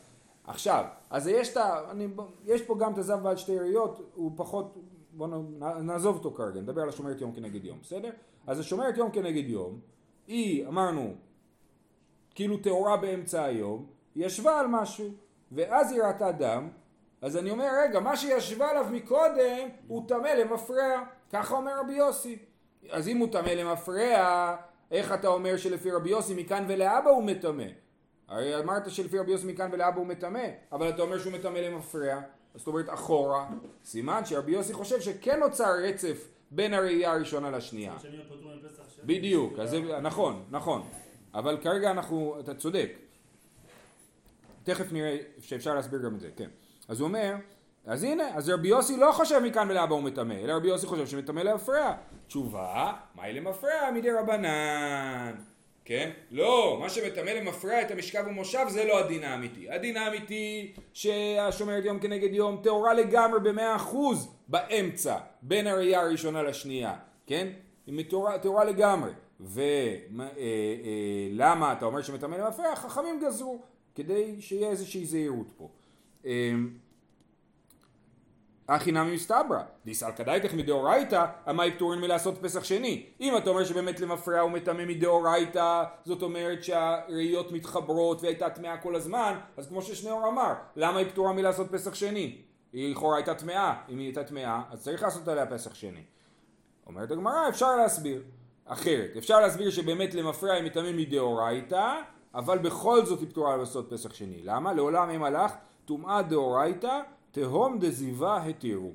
עכשיו, 0.47 0.85
אז 1.09 1.27
יש, 1.27 1.51
את 1.51 1.57
ה, 1.57 1.91
אני, 1.91 2.07
יש 2.45 2.61
פה 2.61 2.75
גם 2.79 2.93
את 2.93 2.97
הזב 2.97 3.23
בעד 3.23 3.37
שתי 3.37 3.59
ראיות, 3.59 4.11
הוא 4.15 4.31
פחות, 4.35 4.77
בואו 5.11 5.41
נעזוב 5.83 6.15
אותו 6.15 6.31
כרגע, 6.31 6.61
נדבר 6.61 6.81
על 6.81 6.89
השומרת 6.89 7.21
יום 7.21 7.31
כנגד 7.31 7.65
יום, 7.65 7.79
בסדר? 7.81 8.09
אז 8.47 8.59
השומרת 8.59 8.97
יום 8.97 9.11
כנגד 9.11 9.49
יום, 9.49 9.79
היא, 10.27 10.67
אמרנו, 10.67 11.13
כאילו 12.35 12.57
טהורה 12.57 12.97
באמצע 12.97 13.43
היום, 13.43 13.85
ישבה 14.15 14.59
על 14.59 14.67
משהו, 14.67 15.09
ואז 15.51 15.91
היא 15.91 16.01
ראתה 16.01 16.31
דם, 16.31 16.69
אז 17.25 17.37
אני 17.37 17.51
אומר, 17.51 17.69
רגע, 17.83 17.99
מה 17.99 18.17
שהיא 18.17 18.33
ישבה 18.33 18.69
עליו 18.69 18.85
מקודם, 18.91 19.69
הוא 19.87 20.07
טמא 20.07 20.27
למפרע, 20.27 21.03
ככה 21.31 21.55
אומר 21.55 21.79
רבי 21.79 21.93
יוסי. 21.93 22.37
אז 22.89 23.07
אם 23.07 23.17
הוא 23.17 23.27
טמא 23.31 23.49
למפרע, 23.49 24.55
איך 24.91 25.13
אתה 25.13 25.27
אומר 25.27 25.57
שלפי 25.57 25.91
רבי 25.91 26.09
יוסי 26.09 26.33
מכאן 26.43 26.65
ולהבא 26.67 27.09
הוא 27.09 27.23
מטמא? 27.23 27.63
הרי 28.27 28.59
אמרת 28.59 28.91
שלפי 28.91 29.19
רבי 29.19 29.31
יוסי 29.31 29.47
מכאן 29.53 29.69
ולהבא 29.71 29.97
הוא 29.97 30.07
מטמא, 30.07 30.47
אבל 30.71 30.89
אתה 30.89 31.01
אומר 31.01 31.19
שהוא 31.19 31.33
מטמא 31.33 31.57
למפרע, 31.57 32.13
אז 32.13 32.21
זאת 32.55 32.67
אומרת 32.67 32.89
אחורה, 32.89 33.47
סימן 33.83 34.25
שרבי 34.25 34.51
יוסי 34.51 34.73
חושב 34.73 35.01
שכן 35.01 35.39
נוצר 35.39 35.73
רצף 35.83 36.27
בין 36.51 36.73
הראייה 36.73 37.11
הראשונה 37.11 37.51
לשנייה. 37.51 37.95
בדיוק, 39.03 39.59
אז 39.59 39.69
זה, 39.69 39.81
נכון, 40.01 40.45
נכון, 40.49 40.81
אבל 41.33 41.57
כרגע 41.61 41.91
אנחנו, 41.91 42.37
אתה 42.39 42.55
צודק, 42.55 42.89
תכף 44.63 44.91
נראה 44.91 45.17
שאפשר 45.39 45.75
להסביר 45.75 46.01
גם 46.01 46.15
את 46.15 46.19
זה, 46.19 46.29
כן. 46.35 46.49
אז 46.87 46.99
הוא 46.99 47.07
אומר, 47.07 47.35
אז 47.85 48.03
הנה, 48.03 48.35
אז 48.35 48.49
רבי 48.49 48.67
יוסי 48.67 48.97
לא 48.97 49.11
חושב 49.11 49.39
מכאן 49.39 49.67
ולהבא 49.71 49.93
הוא 49.95 50.03
מטמא, 50.03 50.33
אלא 50.33 50.53
רבי 50.53 50.67
יוסי 50.67 50.87
חושב 50.87 51.07
שמטמא 51.07 51.39
להפרע. 51.39 51.93
תשובה, 52.27 52.93
מהי 53.15 53.33
למפרע 53.33 53.91
מדי 53.93 54.11
רבנן? 54.11 55.35
כן? 55.85 56.09
לא, 56.31 56.77
מה 56.81 56.89
שמטמא 56.89 57.29
למפרע 57.29 57.81
את 57.81 57.91
המשכב 57.91 58.23
ומושב 58.27 58.65
זה 58.69 58.85
לא 58.85 58.99
הדין 58.99 59.23
האמיתי. 59.23 59.69
הדין 59.69 59.97
האמיתי 59.97 60.73
שהשומרת 60.93 61.85
יום 61.85 61.99
כנגד 61.99 62.33
יום 62.33 62.59
טהורה 62.63 62.93
לגמרי 62.93 63.39
במאה 63.39 63.75
אחוז 63.75 64.35
באמצע, 64.47 65.17
בין 65.41 65.67
הראייה 65.67 66.01
הראשונה 66.01 66.43
לשנייה, 66.43 66.95
כן? 67.27 67.47
היא 67.87 68.05
טהורה, 68.41 68.63
לגמרי. 68.65 69.11
ולמה 71.29 71.73
אתה 71.73 71.85
אומר 71.85 72.01
שמטמא 72.01 72.35
למפרע? 72.35 72.75
חכמים 72.75 73.19
גזרו, 73.25 73.61
כדי 73.95 74.35
שיהיה 74.41 74.69
איזושהי 74.69 75.05
זהירות 75.05 75.47
פה. 75.57 75.69
אמ, 76.25 76.69
הכי 78.67 78.91
נמי 78.91 79.13
מסתברא, 79.13 79.61
דיסלקא 79.85 80.23
דייתך 80.23 80.53
מדאורייתא, 80.53 81.25
המאי 81.45 81.71
פטורין 81.75 82.01
מלעשות 82.01 82.37
פסח 82.41 82.63
שני. 82.63 83.05
אם 83.21 83.37
אתה 83.37 83.49
אומר 83.49 83.65
שבאמת 83.65 83.99
למפרע 83.99 84.39
הוא 84.39 84.51
מטמא 84.51 84.85
מדאורייתא, 84.85 85.83
זאת 86.05 86.21
אומרת 86.21 86.63
שהראיות 86.63 87.51
מתחברות 87.51 88.21
והייתה 88.21 88.49
טמאה 88.49 88.77
כל 88.77 88.95
הזמן, 88.95 89.39
אז 89.57 89.67
כמו 89.67 89.81
ששניאור 89.81 90.27
אמר, 90.27 90.53
למה 90.75 90.99
היא 90.99 91.09
פטורה 91.09 91.33
מלעשות 91.33 91.71
פסח 91.71 91.93
שני? 91.93 92.41
היא 92.73 92.91
לכאורה 92.91 93.15
הייתה 93.15 93.35
טמאה, 93.35 93.75
אם 93.89 93.97
היא 93.97 94.05
הייתה 94.05 94.23
טמאה, 94.23 94.61
אז 94.71 94.83
צריך 94.83 95.03
לעשות 95.03 95.27
עליה 95.27 95.45
פסח 95.45 95.75
שני. 95.75 96.03
אומרת 96.87 97.11
הגמרא, 97.11 97.49
אפשר 97.49 97.75
להסביר 97.75 98.23
אחרת. 98.65 99.17
אפשר 99.17 99.39
להסביר 99.39 99.69
שבאמת 99.69 100.13
למפרע 100.13 100.53
היא 100.53 100.63
מטמא 100.63 100.91
מדאורייתא, 100.91 101.95
אבל 102.35 102.57
בכל 102.57 103.05
זאת 103.05 103.19
היא 103.19 103.29
פטורה 103.29 103.57
לעשות 103.57 103.93
פסח 103.93 104.13
שני. 104.13 104.41
למה? 104.43 104.73
לעולם 104.73 105.09
אם 105.09 105.23
הלך, 105.23 105.51
טומאה 105.85 106.21
דאורייתא, 106.21 107.01
תהום 107.31 107.79
דזיבה 107.79 108.43
התירו. 108.43 108.91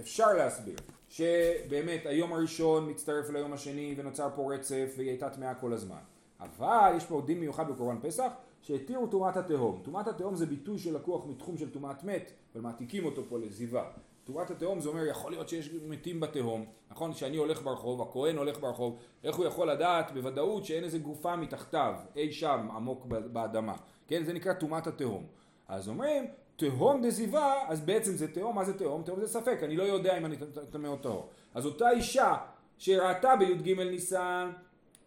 אפשר 0.00 0.32
להסביר 0.32 0.76
שבאמת 1.08 2.06
היום 2.06 2.32
הראשון 2.32 2.90
מצטרף 2.90 3.30
ליום 3.30 3.52
השני 3.52 3.94
ונוצר 3.96 4.28
פה 4.36 4.54
רצף 4.54 4.94
והיא 4.96 5.08
הייתה 5.08 5.30
טמאה 5.30 5.54
כל 5.54 5.72
הזמן. 5.72 6.00
אבל 6.40 6.92
יש 6.96 7.04
פה 7.04 7.22
דין 7.26 7.40
מיוחד 7.40 7.68
בקורבן 7.68 7.96
פסח 8.02 8.32
שהתירו 8.62 9.06
טומאת 9.06 9.36
התהום. 9.36 9.80
טומאת 9.84 10.06
התהום 10.06 10.36
זה 10.36 10.46
ביטוי 10.46 10.78
שלקוח 10.78 11.26
מתחום 11.26 11.58
של 11.58 11.70
טומאת 11.70 12.04
מת 12.04 12.32
ומעתיקים 12.54 13.04
אותו 13.04 13.22
פה 13.28 13.38
לזיבה. 13.38 13.84
טומאת 14.24 14.50
התהום 14.50 14.80
זה 14.80 14.88
אומר 14.88 15.06
יכול 15.06 15.32
להיות 15.32 15.48
שיש 15.48 15.70
מתים 15.88 16.20
בתהום, 16.20 16.64
נכון? 16.90 17.14
שאני 17.14 17.36
הולך 17.36 17.62
ברחוב, 17.62 18.02
הכהן 18.02 18.36
הולך 18.36 18.60
ברחוב, 18.60 18.98
איך 19.24 19.36
הוא 19.36 19.46
יכול 19.46 19.70
לדעת 19.70 20.10
בוודאות 20.14 20.64
שאין 20.64 20.84
איזה 20.84 20.98
גופה 20.98 21.36
מתחתיו, 21.36 21.94
אי 22.16 22.32
שם 22.32 22.68
עמוק 22.76 23.06
באדמה, 23.06 23.76
כן? 24.08 24.24
זה 24.24 24.32
נקרא 24.32 24.52
טומאת 24.52 24.86
התהום. 24.86 25.26
אז 25.70 25.88
אומרים 25.88 26.26
תהום 26.56 27.02
דזיבה, 27.02 27.54
אז 27.68 27.80
בעצם 27.80 28.12
זה 28.12 28.34
תהום, 28.34 28.56
מה 28.56 28.64
זה 28.64 28.78
תהום? 28.78 29.02
תהום 29.02 29.20
זה 29.20 29.26
ספק, 29.26 29.58
אני 29.62 29.76
לא 29.76 29.82
יודע 29.82 30.18
אם 30.18 30.26
אני 30.26 30.36
טמא 30.70 30.86
או 30.86 30.96
טהור. 30.96 31.28
אז 31.54 31.66
אותה 31.66 31.90
אישה 31.90 32.36
שראתה 32.78 33.36
בי"ג 33.36 33.80
ניסן 33.80 34.50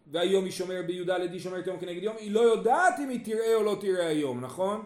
והיום 0.06 0.44
היא 0.44 0.52
שומרת 0.52 0.86
בי"ד 0.86 1.10
היא 1.10 1.40
שומרת 1.40 1.66
יום 1.66 1.78
כנגד 1.78 2.02
יום, 2.02 2.16
היא 2.18 2.32
לא 2.32 2.40
יודעת 2.40 3.00
אם 3.00 3.08
היא 3.08 3.24
תראה 3.24 3.54
או 3.54 3.62
לא 3.62 3.76
תראה 3.80 4.06
היום, 4.06 4.40
נכון? 4.40 4.84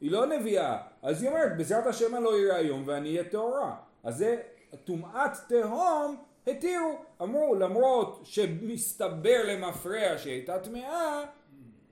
היא 0.00 0.10
לא 0.10 0.26
נביאה, 0.26 0.78
אז 1.02 1.22
היא 1.22 1.30
אומרת 1.30 1.56
בעזרת 1.56 1.86
השם 1.86 2.14
אני 2.14 2.24
לא 2.24 2.38
אראה 2.38 2.56
היום 2.56 2.82
ואני 2.86 3.08
אהיה 3.08 3.24
טהורה. 3.24 3.76
אז 4.02 4.16
זה 4.16 4.36
טומאת 4.84 5.30
תהום 5.48 6.16
התירו, 6.46 6.98
אמרו 7.22 7.54
למרות 7.54 8.20
שמסתבר 8.24 9.42
למפרע 9.44 10.18
שהיא 10.18 10.32
הייתה 10.32 10.58
טמאה 10.58 11.24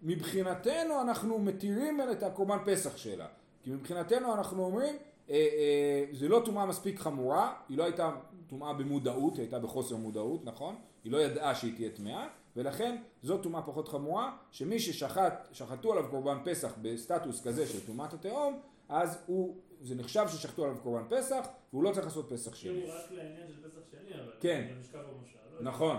מבחינתנו 0.03 1.01
אנחנו 1.01 1.39
מתירים 1.39 2.01
את 2.13 2.23
הקורבן 2.23 2.59
פסח 2.67 2.97
שלה. 2.97 3.27
כי 3.63 3.71
מבחינתנו 3.71 4.35
אנחנו 4.35 4.65
אומרים, 4.65 4.97
אה, 5.31 5.35
אה, 5.35 6.05
זה 6.13 6.29
לא 6.29 6.43
טומאה 6.45 6.67
מספיק 6.67 7.01
חמורה, 7.01 7.55
היא 7.69 7.79
לא 7.79 7.85
הייתה 7.85 8.11
טומאה 8.47 8.73
במודעות, 8.73 9.35
היא 9.35 9.43
הייתה 9.43 9.59
בחוסר 9.59 9.97
מודעות, 9.97 10.45
נכון? 10.45 10.77
היא 11.05 11.13
לא 11.13 11.23
ידעה 11.23 11.55
שהיא 11.55 11.75
תהיה 11.77 11.91
טמאה, 11.91 12.29
ולכן 12.57 12.97
זו 13.23 13.39
טומאה 13.39 13.63
פחות 13.63 13.89
חמורה, 13.89 14.37
שמי 14.51 14.81
ששחט, 14.81 15.49
שחטו 15.53 15.93
עליו 15.93 16.11
קורבן 16.11 16.39
פסח 16.45 16.75
בסטטוס 16.83 17.47
כזה 17.47 17.67
של 17.67 17.87
טומאת 17.87 18.13
התהום, 18.13 18.61
אז 18.89 19.19
הוא, 19.27 19.57
זה 19.81 19.95
נחשב 19.95 20.25
ששחטו 20.29 20.65
עליו 20.65 20.77
קורבן 20.83 21.05
פסח, 21.09 21.47
והוא 21.73 21.85
לא 21.85 21.93
צריך 21.93 22.07
לעשות 22.07 22.33
פסח 22.33 22.55
שני. 22.55 22.71
כאילו 22.73 22.95
רק 22.95 23.11
לעניין 23.11 23.49
של 23.49 23.69
פסח 23.69 23.81
שני, 23.91 24.15
אבל... 24.15 24.33
כן. 24.41 24.69
לא. 24.95 25.63
נכון, 25.63 25.97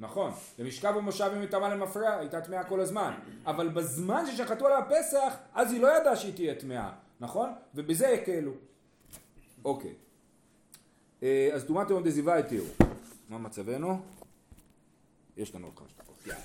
נכון, 0.00 0.32
למשכב 0.58 0.94
ומושב 0.96 1.30
היא 1.32 1.42
מטמאה 1.42 1.68
למפרע, 1.68 2.14
הייתה 2.14 2.40
טמאה 2.40 2.64
כל 2.64 2.80
הזמן, 2.80 3.14
אבל 3.46 3.68
בזמן 3.68 4.26
ששחטו 4.26 4.66
עליה 4.66 4.82
פסח, 4.82 5.36
אז 5.54 5.72
היא 5.72 5.80
לא 5.80 5.96
ידעה 5.96 6.16
שהיא 6.16 6.34
תהיה 6.34 6.54
טמאה, 6.54 6.90
נכון? 7.20 7.52
ובזה 7.74 8.08
הקלו. 8.08 8.52
אוקיי. 9.64 9.94
אה, 11.22 11.50
אז 11.52 11.64
טומאת 11.64 11.90
יום 11.90 12.02
דזיבה 12.02 12.38
התירו. 12.38 12.66
מה 13.28 13.38
מצבנו? 13.38 14.00
יש 15.36 15.54
לנו 15.54 15.66
עוד 15.66 15.78
חמש 15.78 15.94
דקות. 15.98 16.36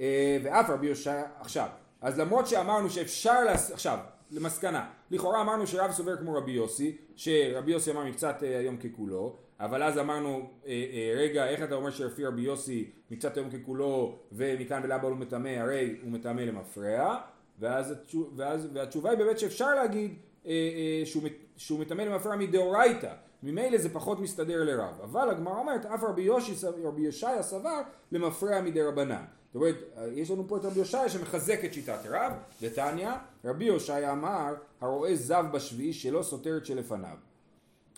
אה, 0.00 0.38
ואף 0.42 0.70
רבי 0.70 0.86
יושע, 0.86 1.22
עכשיו, 1.40 1.68
אז 2.00 2.18
למרות 2.18 2.46
שאמרנו 2.46 2.90
שאפשר, 2.90 3.44
לעשות, 3.44 3.72
עכשיו, 3.74 3.98
למסקנה, 4.30 4.90
לכאורה 5.10 5.40
אמרנו 5.40 5.66
שרב 5.66 5.92
סובר 5.92 6.16
כמו 6.16 6.34
רבי 6.34 6.52
יוסי, 6.52 6.96
שרבי 7.16 7.72
יוסי 7.72 7.90
אמר 7.90 8.04
מקצת 8.04 8.42
אה, 8.42 8.58
היום 8.58 8.76
ככולו, 8.76 9.36
אבל 9.60 9.82
אז 9.82 9.98
אמרנו, 9.98 10.50
אה, 10.66 10.70
אה, 10.92 11.14
רגע, 11.16 11.46
איך 11.46 11.62
אתה 11.62 11.74
אומר 11.74 11.90
שלפי 11.90 12.24
רבי 12.24 12.42
יוסי 12.42 12.90
מקצת 13.10 13.36
היום 13.36 13.50
ככולו 13.50 14.18
ומכאן 14.32 14.80
ולהבא 14.84 15.08
הוא 15.08 15.16
מטמא, 15.16 15.48
הרי 15.48 15.96
הוא 16.02 16.10
מטמא 16.12 16.40
למפרע, 16.40 17.16
ואז, 17.60 17.94
ואז, 18.36 18.68
והתשובה 18.72 19.10
היא 19.10 19.18
באמת 19.18 19.38
שאפשר 19.38 19.74
להגיד 19.74 20.14
אה, 20.46 20.50
אה, 20.50 21.06
שהוא, 21.06 21.22
שהוא 21.56 21.80
מטמא 21.80 22.02
למפרע 22.02 22.36
מדאורייתא, 22.36 23.14
ממילא 23.42 23.78
זה 23.78 23.88
פחות 23.88 24.20
מסתדר 24.20 24.64
לרב, 24.64 25.00
אבל 25.02 25.30
הגמרא 25.30 25.58
אומרת, 25.58 25.86
אף 25.86 26.02
רבי 26.02 26.22
יושי, 26.22 26.54
רבי 26.84 27.02
ישעיה 27.02 27.42
סבר 27.42 27.80
למפרע 28.12 28.60
מדי 28.60 28.82
רבנן. 28.82 29.24
זאת 29.46 29.54
אומרת, 29.54 29.76
יש 30.12 30.30
לנו 30.30 30.48
פה 30.48 30.56
את 30.56 30.64
רבי 30.64 30.78
יושעיה 30.78 31.08
שמחזק 31.08 31.64
את 31.64 31.74
שיטת 31.74 31.98
רב, 32.10 32.32
בתניא, 32.62 33.10
רבי 33.44 33.64
יושעיה 33.64 34.12
אמר, 34.12 34.54
הרואה 34.80 35.14
זב 35.16 35.44
בשביעי 35.52 35.92
שלא 35.92 36.22
סותר 36.22 36.56
את 36.56 36.66
שלפניו. 36.66 37.27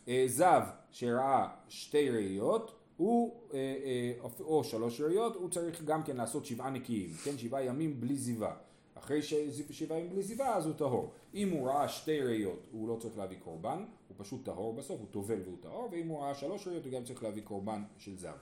אה, 0.09 0.25
זב 0.27 0.63
שראה 0.91 1.49
שתי 1.69 2.11
ראיות, 2.11 2.73
הוא, 2.97 3.35
אה, 3.55 3.59
אה, 3.59 4.13
או 4.41 4.65
שלוש 4.65 5.01
ראיות, 5.01 5.37
הוא 5.37 5.51
צריך 5.51 5.83
גם 5.83 6.03
כן 6.03 6.17
לעשות 6.17 6.45
שבעה 6.45 6.71
נקיים, 6.71 7.11
כן, 7.25 7.39
שבעה 7.39 7.65
ימים 7.65 8.01
בלי 8.01 8.17
זיווה. 8.17 8.55
אחרי 8.95 9.23
ששבעה 9.23 9.99
ימים 9.99 10.11
בלי 10.11 10.23
זיווה 10.23 10.57
אז 10.57 10.67
הוא 10.67 10.75
טהור. 10.75 11.11
אם 11.35 11.51
הוא 11.51 11.69
ראה 11.69 11.89
שתי 11.89 12.21
ראיות 12.21 12.67
הוא 12.73 12.89
לא 12.89 12.97
צריך 13.01 13.19
להביא 13.19 13.37
קורבן, 13.45 13.85
הוא 14.09 14.15
פשוט 14.19 14.45
טהור 14.45 14.75
בסוף, 14.75 15.01
הוא 15.01 15.07
טובל 15.11 15.41
והוא 15.45 15.57
טהור, 15.61 15.89
ואם 15.93 16.09
הוא 16.09 16.23
ראה 16.23 16.35
שלוש 16.35 16.67
ראיות 16.67 16.85
הוא 16.85 16.93
גם 16.93 17.05
צריך 17.05 17.23
להביא 17.23 17.43
קורבן 17.43 17.83
של 17.99 18.17
זב. 18.17 18.37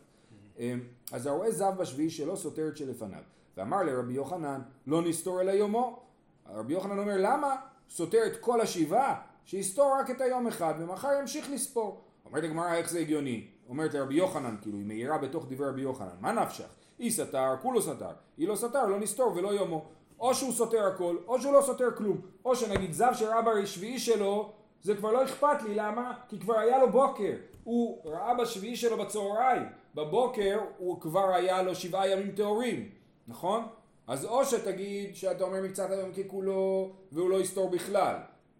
אמ, 0.58 0.80
אז 1.12 1.26
הרואה 1.26 1.50
זב 1.50 1.72
בשביעי 1.78 2.10
שלא 2.10 2.36
סותר 2.36 2.68
את 2.68 2.76
שלפניו. 2.76 3.22
ואמר 3.56 3.82
לרבי 3.82 4.12
יוחנן, 4.12 4.60
לא 4.86 5.02
נסתור 5.02 5.40
אלא 5.40 5.50
יומו. 5.50 6.02
רבי 6.46 6.72
יוחנן 6.72 6.98
אומר, 6.98 7.16
למה 7.18 7.56
סותר 7.90 8.26
את 8.26 8.36
כל 8.40 8.60
השבעה? 8.60 9.20
שיסתור 9.48 9.96
רק 10.00 10.10
את 10.10 10.20
היום 10.20 10.46
אחד, 10.46 10.74
ומחר 10.78 11.08
ימשיך 11.20 11.50
לספור. 11.50 12.00
אומרת 12.26 12.44
הגמרא, 12.44 12.74
איך 12.74 12.90
זה 12.90 12.98
הגיוני? 12.98 13.46
אומרת 13.68 13.94
לרבי 13.94 14.14
יוחנן, 14.14 14.56
כאילו, 14.62 14.78
היא 14.78 14.86
מאירה 14.86 15.18
בתוך 15.18 15.46
דברי 15.48 15.68
רבי 15.68 15.80
יוחנן, 15.80 16.16
מה 16.20 16.32
נפשך? 16.32 16.68
היא 16.98 17.10
סתר, 17.10 17.56
כולו 17.62 17.82
סתר. 17.82 18.10
היא 18.36 18.48
לא 18.48 18.56
סתר, 18.56 18.86
לא 18.86 18.98
נסתור 19.00 19.32
ולא 19.36 19.48
יומו. 19.48 19.84
או 20.20 20.34
שהוא 20.34 20.52
סותר 20.52 20.86
הכל, 20.86 21.16
או 21.26 21.40
שהוא 21.40 21.52
לא 21.52 21.62
סותר 21.62 21.96
כלום. 21.96 22.20
או 22.44 22.56
שנגיד 22.56 22.92
זב 22.92 23.10
שראה 23.14 23.42
בשביעי 23.42 23.98
שלו, 23.98 24.52
זה 24.82 24.96
כבר 24.96 25.12
לא 25.12 25.24
אכפת 25.24 25.62
לי, 25.62 25.74
למה? 25.74 26.12
כי 26.28 26.40
כבר 26.40 26.58
היה 26.58 26.78
לו 26.78 26.92
בוקר. 26.92 27.32
הוא 27.64 27.98
ראה 28.04 28.34
בשביעי 28.34 28.76
שלו 28.76 28.96
בצהריים. 28.96 29.62
בבוקר 29.94 30.60
הוא 30.78 31.00
כבר 31.00 31.34
היה 31.34 31.62
לו 31.62 31.74
שבעה 31.74 32.08
ימים 32.08 32.30
טהורים, 32.30 32.88
נכון? 33.28 33.66
אז 34.06 34.24
או 34.24 34.44
שתגיד 34.44 35.16
שאתה 35.16 35.44
אומר 35.44 35.62
מקצת 35.62 35.90
היום 35.90 36.12
ככולו 36.12 36.92
והוא 37.12 37.30
לא 37.30 37.40
יסתור 37.40 37.70
בכלל. 37.70 38.16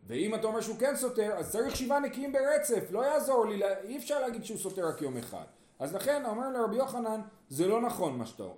ואם 0.08 0.34
אתה 0.34 0.46
אומר 0.46 0.60
שהוא 0.60 0.76
כן 0.78 0.96
סותר, 0.96 1.32
אז 1.36 1.50
צריך 1.50 1.76
שבעה 1.76 2.00
נקיים 2.00 2.32
ברצף, 2.32 2.90
לא 2.90 3.04
יעזור 3.06 3.46
לי, 3.46 3.62
אי 3.84 3.96
אפשר 3.96 4.20
להגיד 4.20 4.44
שהוא 4.44 4.58
סותר 4.58 4.88
רק 4.88 5.02
יום 5.02 5.16
אחד. 5.16 5.44
אז 5.78 5.94
לכן 5.94 6.22
אומר 6.26 6.50
לרבי 6.50 6.76
יוחנן, 6.76 7.20
זה 7.48 7.68
לא 7.68 7.80
נכון 7.80 8.18
מה 8.18 8.26
שאתה 8.26 8.42
אומר. 8.42 8.54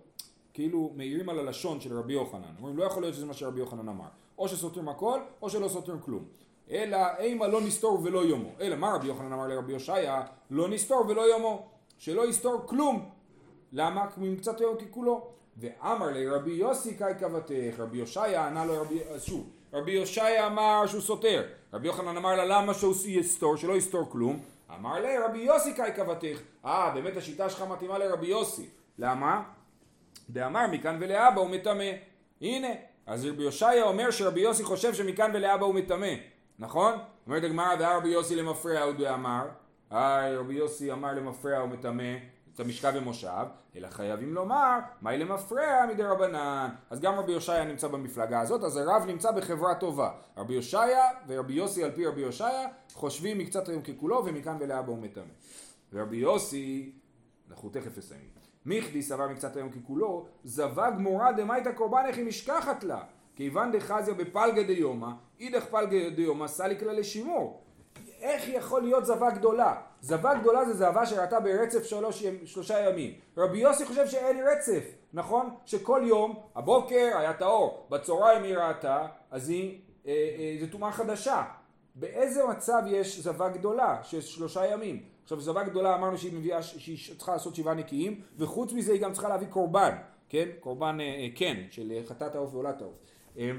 כאילו 0.55 0.91
מעירים 0.95 1.29
על 1.29 1.39
הלשון 1.39 1.81
של 1.81 1.99
רבי 1.99 2.13
יוחנן. 2.13 2.55
אומרים 2.59 2.77
לא 2.77 2.85
יכול 2.85 3.03
להיות 3.03 3.15
שזה 3.15 3.27
מה 3.27 3.35
שרבי 3.35 3.61
יוחנן 3.61 3.89
אמר. 3.89 4.09
או 4.39 4.49
שסותרים 4.49 4.89
הכל, 4.89 5.21
או 5.43 5.51
שלא 5.51 5.69
סותרים 5.69 6.01
כלום. 6.01 6.25
אלא 6.71 6.99
אימה 7.19 7.49
לא 7.49 7.61
נסתור 7.61 8.01
ולא 8.05 8.25
יומו. 8.25 8.49
אלא 8.61 8.77
מה 8.77 8.95
רבי 8.95 9.07
יוחנן 9.07 9.33
אמר 9.33 9.47
לרבי 9.47 9.73
יושעיה? 9.73 10.23
לא 10.51 10.69
נסתור 10.69 11.05
ולא 11.09 11.21
יומו. 11.21 11.67
שלא 11.99 12.29
יסתור 12.29 12.63
כלום. 12.67 13.11
למה? 13.73 14.07
מקצת 14.17 14.61
היום 14.61 14.77
ככולו. 14.77 15.27
ואמר 15.57 16.07
לרבי 16.11 16.53
יוסי 16.53 16.95
קאי 16.95 17.15
קבתך, 17.21 17.75
רבי 17.79 17.99
יושעיה 17.99 18.47
ענה 18.47 18.65
לו 18.65 18.81
רבי, 18.81 19.01
שוב, 19.19 19.51
רבי 19.73 19.93
יושעיה 19.93 20.47
אמר 20.47 20.87
שהוא 20.87 21.01
סותר, 21.01 21.45
רבי 21.73 21.87
יוחנן 21.87 22.17
אמר 22.17 22.37
לה 22.37 22.45
למה 22.45 22.75
שהוא 22.75 22.95
יסתור, 23.07 23.57
שלא 23.57 23.73
יסתור 23.73 24.11
כלום, 24.11 24.41
אמר 24.75 25.01
לה 25.01 25.27
רבי 25.27 25.39
יוסי 25.39 25.75
קאי 25.75 25.93
קבתך, 25.93 26.41
אה 26.65 26.91
באמת 26.95 27.17
השיטה 27.17 27.51
שלך 27.51 27.63
מתאימה 27.63 27.99
לרבי 27.99 28.27
יוסי, 28.27 28.69
למה? 28.99 29.43
דאמר 30.31 30.67
מכאן 30.73 30.97
ולהבא 31.01 31.41
הוא 31.41 31.51
מטמא, 31.51 31.91
הנה, 32.41 32.69
אז 33.07 33.25
רבי 33.25 33.43
יושעיה 33.43 33.85
אומר 33.85 34.11
שרבי 34.11 34.41
יוסי 34.41 34.65
חושב 34.65 34.95
שמכאן 34.95 35.31
ולהבא 35.35 35.65
הוא 35.65 35.75
מטמא, 35.75 36.15
נכון? 36.59 36.95
אומרת 37.27 37.45
הגמרא 37.45 37.75
והרבי 37.79 38.09
יוסי 38.09 38.37
למפרע 38.37 38.81
הוא 38.81 38.93
דאמר, 38.93 39.47
אה 39.93 40.39
רבי 40.39 40.55
יוסי 40.55 40.93
אמר 40.93 41.13
למפרע 41.13 41.59
הוא 41.59 41.69
מטמא 41.69 42.13
את 42.55 42.61
המשכב 42.61 42.93
ומושב, 42.95 43.47
אלא 43.77 43.89
חייבים 43.89 44.35
לומר, 44.35 44.79
מהי 45.03 45.19
למפרע 45.19 45.87
מדי 45.89 46.03
רבנן. 46.03 46.69
אז 46.91 47.01
גם 47.01 47.15
רבי 47.15 47.33
יושעיה 47.33 47.65
נמצא 47.65 47.89
במפלגה 47.89 48.41
הזאת, 48.41 48.65
אז 48.65 48.77
הרב 48.77 49.05
נמצא 49.07 49.31
בחברה 49.31 49.75
טובה. 49.75 50.11
רבי 50.37 50.55
יושעיה 50.55 51.05
ורבי 51.27 51.53
יוסי 51.53 51.85
על 51.85 51.91
פי 51.91 52.07
רבי 52.07 52.21
יושעיה 52.21 52.69
חושבים 52.93 53.39
מקצת 53.39 53.69
היום 53.69 53.83
ככולו 53.83 54.23
ומכאן 54.27 54.57
ולהבא 54.61 54.89
הוא 54.89 54.99
מטמא. 54.99 55.25
ורבי 55.93 56.17
יוסי, 56.17 56.93
אנחנו 57.51 57.69
תכף 57.69 57.99
נסיים. 57.99 58.29
מיכדי 58.67 59.03
סבר 59.03 59.29
מקצת 59.29 59.57
היום 59.57 59.71
ככולו, 59.71 60.27
זבה 60.45 60.91
גמורה 60.91 61.33
דמייתא 61.33 61.71
איך 62.07 62.17
היא 62.17 62.27
משכחת 62.27 62.85
לה. 62.85 63.03
כיוון 63.37 63.73
דחזיה 63.73 64.15
בפלגה 64.15 64.63
דיומא, 64.63 65.11
אידך 65.41 65.65
פלגה 65.65 66.11
דיומא 66.11 66.47
סליק 66.47 66.83
לה 66.83 66.93
לשימור. 66.93 67.63
איך 68.21 68.49
יכול 68.49 68.83
להיות 68.83 69.07
זבה 69.07 69.31
גדולה? 69.31 69.81
זבה 70.01 70.35
גדולה 70.35 70.65
זה 70.65 70.75
זבה 70.75 71.07
שראתה 71.07 71.41
ברצף 71.41 71.85
שלוש, 71.85 72.25
שלושה 72.45 72.79
ימים. 72.79 73.13
רבי 73.37 73.59
יוסי 73.59 73.87
חושב 73.87 74.07
שאין 74.09 74.47
רצף, 74.47 74.85
נכון? 75.13 75.55
שכל 75.65 76.03
יום, 76.05 76.41
הבוקר 76.55 77.11
היה 77.19 77.33
טהור, 77.33 77.87
בצהריים 77.91 78.43
היא 78.43 78.57
ראתה, 78.57 79.07
אז 79.31 79.49
היא, 79.49 79.81
אה, 80.07 80.13
אה, 80.13 80.57
זו 80.61 80.67
טומאה 80.73 80.93
חדשה. 80.93 81.45
באיזה 81.95 82.47
מצב 82.47 82.83
יש 82.87 83.21
זבה 83.21 83.49
גדולה 83.49 83.99
של 84.03 84.21
שלושה 84.21 84.67
ימים? 84.67 85.03
עכשיו 85.23 85.41
זבה 85.41 85.63
גדולה 85.63 85.95
אמרנו 85.95 86.19
שהיא 86.19 86.33
מביאה, 86.33 86.63
שהיא 86.63 87.17
צריכה 87.17 87.33
לעשות 87.33 87.55
שבעה 87.55 87.75
נקיים, 87.75 88.21
וחוץ 88.39 88.73
מזה 88.73 88.93
היא 88.93 89.01
גם 89.01 89.13
צריכה 89.13 89.29
להביא 89.29 89.47
קורבן, 89.47 89.97
כן? 90.29 90.49
קורבן 90.61 90.99
אה, 91.01 91.05
אה, 91.05 91.29
כן, 91.35 91.57
של 91.71 91.93
חטאת 92.09 92.35
העוף 92.35 92.55
ועולת 92.55 92.83
העוף. 92.83 92.95
אה, 93.39 93.51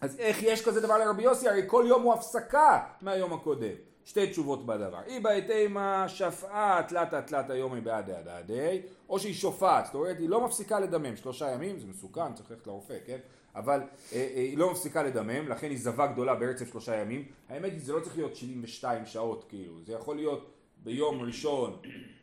אז 0.00 0.18
איך 0.18 0.42
יש 0.42 0.64
כזה 0.64 0.80
דבר 0.80 0.98
לרבי 0.98 1.22
יוסי? 1.22 1.48
הרי 1.48 1.62
כל 1.66 1.84
יום 1.88 2.02
הוא 2.02 2.14
הפסקה 2.14 2.80
מהיום 3.00 3.32
הקודם. 3.32 3.74
שתי 4.04 4.30
תשובות 4.30 4.66
בדבר. 4.66 5.00
אי 5.06 5.20
בהתאמה 5.20 6.08
שפעה 6.08 6.82
תלתא 6.88 7.20
תלתא 7.20 7.52
יומי 7.52 7.80
בעד 7.80 8.10
דעדי, 8.10 8.82
או 9.08 9.18
שהיא 9.18 9.34
שופעת, 9.34 9.86
זאת 9.86 9.94
אומרת 9.94 10.18
היא 10.18 10.28
לא 10.28 10.44
מפסיקה 10.44 10.80
לדמם, 10.80 11.16
שלושה 11.16 11.50
ימים 11.50 11.78
זה 11.78 11.86
מסוכן, 11.86 12.34
צריך 12.34 12.50
ללכת 12.50 12.66
לרופא, 12.66 12.96
כן? 13.06 13.18
אבל 13.54 13.80
אה, 13.80 13.86
אה, 14.12 14.40
היא 14.40 14.58
לא 14.58 14.70
מפסיקה 14.70 15.02
לדמם, 15.02 15.48
לכן 15.48 15.70
היא 15.70 15.78
זבה 15.78 16.06
גדולה 16.06 16.34
ברצף 16.34 16.70
שלושה 16.70 16.96
ימים. 16.96 17.24
האמת 17.48 17.72
היא 17.72 17.80
זה 17.80 17.92
לא 17.92 18.00
צריך 18.00 18.16
להיות 18.16 18.36
72 18.36 19.06
שעות 19.06 19.44
כאילו, 19.48 19.74
זה 19.86 19.92
יכול 19.92 20.16
להיות 20.16 20.50
ביום 20.82 21.20
ראשון 21.20 21.76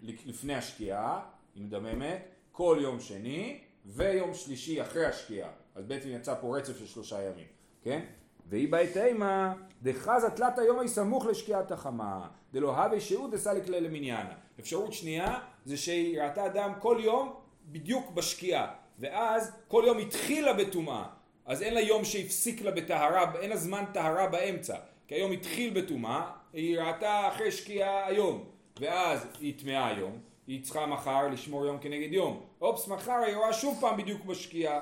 לפני 0.03 0.55
השקיעה, 0.55 1.21
היא 1.55 1.63
מדממת, 1.63 2.27
כל 2.51 2.77
יום 2.81 2.99
שני 2.99 3.61
ויום 3.85 4.33
שלישי 4.33 4.81
אחרי 4.81 5.05
השקיעה. 5.05 5.49
אז 5.75 5.85
בעצם 5.85 6.09
יצא 6.09 6.35
פה 6.41 6.57
רצף 6.57 6.77
של 6.77 6.85
שלושה 6.85 7.21
ימים, 7.21 7.47
כן? 7.83 8.05
והיא 8.51 8.71
בהתאמה 8.71 9.53
דחזה 9.81 10.29
תלת 10.29 10.59
היום 10.59 10.79
היא 10.79 10.87
סמוך 10.87 11.25
לשקיעת 11.25 11.71
החמה 11.71 12.27
דלא 12.53 12.67
הווה 12.67 12.99
שהות 12.99 13.31
דסליק 13.31 13.67
לה 13.67 13.79
למניינה. 13.79 14.33
אפשרות 14.59 14.93
שנייה 14.93 15.39
זה 15.65 15.77
שהיא 15.77 16.21
ראתה 16.21 16.45
אדם 16.45 16.73
כל 16.79 16.97
יום 16.99 17.33
בדיוק 17.65 18.11
בשקיעה 18.11 18.73
ואז 18.99 19.51
כל 19.67 19.83
יום 19.87 19.97
התחילה 19.97 20.53
בטומאה 20.53 21.03
אז 21.45 21.61
אין 21.61 21.73
לה 21.73 21.81
יום 21.81 22.05
שהפסיק 22.05 22.61
לה 22.61 22.71
בטהרה, 22.71 23.33
אין 23.39 23.49
לה 23.49 23.57
זמן 23.57 23.83
טהרה 23.93 24.27
באמצע 24.27 24.77
כי 25.07 25.15
היום 25.15 25.31
התחיל 25.31 25.81
בטומאה, 25.81 26.31
היא 26.53 26.79
ראתה 26.79 27.27
אחרי 27.27 27.51
שקיעה 27.51 28.07
היום 28.07 28.43
ואז 28.79 29.27
היא 29.39 29.59
טמאה 29.59 29.87
היום 29.87 30.19
היא 30.47 30.63
צריכה 30.63 30.85
מחר 30.85 31.27
לשמור 31.27 31.65
יום 31.65 31.77
כנגד 31.79 32.13
יום 32.13 32.43
אופס 32.61 32.87
מחר 32.87 33.17
היא 33.25 33.35
רואה 33.35 33.53
שוב 33.53 33.77
פעם 33.81 33.97
בדיוק 33.97 34.25
בשקיעה 34.25 34.79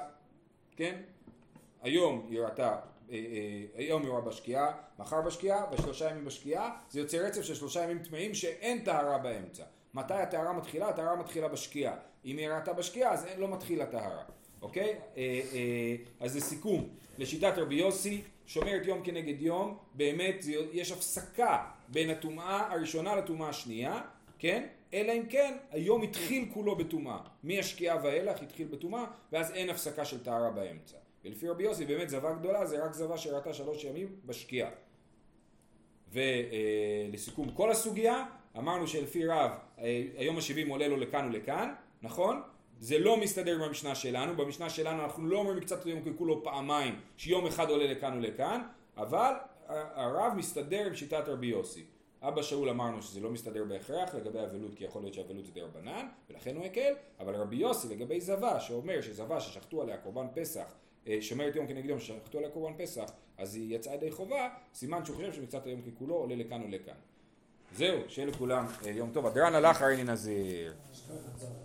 כן? 0.75 0.95
היום 1.81 2.27
היא 2.29 2.39
ראתה 2.41 2.75
היום 3.75 4.01
היא 4.01 4.11
רואה 4.11 4.21
בשקיעה, 4.21 4.71
מחר 4.99 5.21
בשקיעה 5.21 5.65
ושלושה 5.71 6.09
ימים 6.09 6.25
בשקיעה, 6.25 6.75
זה 6.89 6.99
יוצא 6.99 7.17
רצף 7.17 7.41
של 7.41 7.55
שלושה 7.55 7.83
ימים 7.83 7.99
טמאים 7.99 8.33
שאין 8.33 8.79
טהרה 8.83 9.17
באמצע. 9.17 9.63
מתי 9.93 10.13
הטהרה 10.13 10.53
מתחילה? 10.53 10.89
הטהרה 10.89 11.15
מתחילה 11.15 11.47
בשקיעה. 11.47 11.95
אם 12.25 12.37
היא 12.37 12.49
ראתה 12.49 12.73
בשקיעה 12.73 13.11
אז 13.11 13.25
אין, 13.25 13.39
לא 13.39 13.47
מתחיל 13.47 13.81
הטהרה, 13.81 14.23
אוקיי? 14.61 14.95
אה, 15.17 15.41
אה, 15.53 15.95
אז 16.19 16.37
לסיכום, 16.37 16.89
לשיטת 17.17 17.53
רבי 17.57 17.75
יוסי, 17.75 18.21
שומרת 18.45 18.85
יום 18.85 19.01
כנגד 19.03 19.41
יום, 19.41 19.77
באמת 19.93 20.35
זה, 20.41 20.51
יש 20.71 20.91
הפסקה 20.91 21.65
בין 21.87 22.09
הטומאה 22.09 22.73
הראשונה 22.73 23.15
לטומאה 23.15 23.49
השנייה, 23.49 24.01
כן? 24.39 24.67
אלא 24.93 25.11
אם 25.11 25.25
כן 25.29 25.57
היום 25.71 26.01
התחיל 26.01 26.49
כולו 26.53 26.75
בטומאה. 26.75 27.17
מהשקיעה 27.43 27.97
ואילך 28.03 28.41
התחיל 28.41 28.67
בטומאה, 28.67 29.05
ואז 29.31 29.51
אין 29.51 29.69
הפסקה 29.69 30.05
של 30.05 30.23
טהרה 30.23 30.49
באמצע. 30.49 30.97
ולפי 31.25 31.47
רבי 31.47 31.63
יוסי 31.63 31.85
באמת 31.85 32.09
זבה 32.09 32.33
גדולה 32.33 32.65
זה 32.65 32.85
רק 32.85 32.93
זבה 32.93 33.17
שראתה 33.17 33.53
שלוש 33.53 33.83
ימים 33.83 34.15
בשקיעה. 34.25 34.69
ולסיכום 36.11 37.51
כל 37.51 37.71
הסוגיה, 37.71 38.25
אמרנו 38.57 38.87
שלפי 38.87 39.27
רב 39.27 39.51
אה, 39.79 40.03
היום 40.17 40.37
השבעים 40.37 40.69
עולה 40.69 40.87
לו 40.87 40.97
לכאן 40.97 41.29
ולכאן, 41.29 41.73
נכון? 42.01 42.41
זה 42.79 42.99
לא 42.99 43.17
מסתדר 43.17 43.55
עם 43.55 43.61
המשנה 43.61 43.95
שלנו, 43.95 44.37
במשנה 44.37 44.69
שלנו 44.69 45.03
אנחנו 45.03 45.27
לא 45.27 45.37
אומרים 45.37 45.57
מקצת 45.57 45.85
יום 45.85 46.01
ככולו 46.01 46.43
פעמיים, 46.43 46.99
שיום 47.17 47.45
אחד 47.45 47.69
עולה 47.69 47.91
לכאן 47.91 48.17
ולכאן, 48.17 48.61
אבל 48.97 49.33
הרב 49.67 50.33
מסתדר 50.37 50.85
עם 50.85 50.95
שיטת 50.95 51.23
רבי 51.27 51.47
יוסי. 51.47 51.85
אבא 52.21 52.41
שאול 52.41 52.69
אמרנו 52.69 53.01
שזה 53.01 53.19
לא 53.19 53.29
מסתדר 53.29 53.63
בהכרח 53.63 54.15
לגבי 54.15 54.39
אבלות, 54.39 54.75
כי 54.75 54.83
יכול 54.83 55.01
להיות 55.01 55.13
שאבלות 55.13 55.45
זה 55.45 55.51
דרבנן, 55.51 56.07
ולכן 56.29 56.55
הוא 56.55 56.65
הקל, 56.65 56.93
אבל 57.19 57.35
רבי 57.35 57.55
יוסי 57.55 57.87
לגבי 57.95 58.21
זבה, 58.21 58.59
שאומר 58.59 59.01
שזבה 59.01 59.39
ששחטו 59.39 59.81
עליה 59.81 59.97
קורבן 59.97 60.27
פסח, 60.33 60.61
אה, 60.61 60.88
שומרת 61.21 61.55
יום 61.55 61.67
כנגד 61.67 61.89
יום 61.89 61.99
ששחטו 61.99 62.37
עליה 62.37 62.49
קורבן 62.49 62.73
פסח, 62.77 63.11
אז 63.37 63.55
היא 63.55 63.75
יצאה 63.75 63.93
ידי 63.93 64.11
חובה, 64.11 64.49
סימן 64.73 65.05
שהוא 65.05 65.15
חושב 65.15 65.33
שמקצת 65.33 65.65
היום 65.65 65.81
ככולו 65.81 66.15
עולה 66.15 66.35
לכאן 66.35 66.61
ולכאן. 66.63 66.93
זהו, 67.75 67.99
שיהיה 68.07 68.27
לכולם 68.27 68.65
אה, 68.85 68.91
יום 68.91 69.09
טוב. 69.13 69.25
הדרן 69.25 69.55
הלך 69.55 69.81
הריני 69.81 70.03
נזיר. 70.03 70.73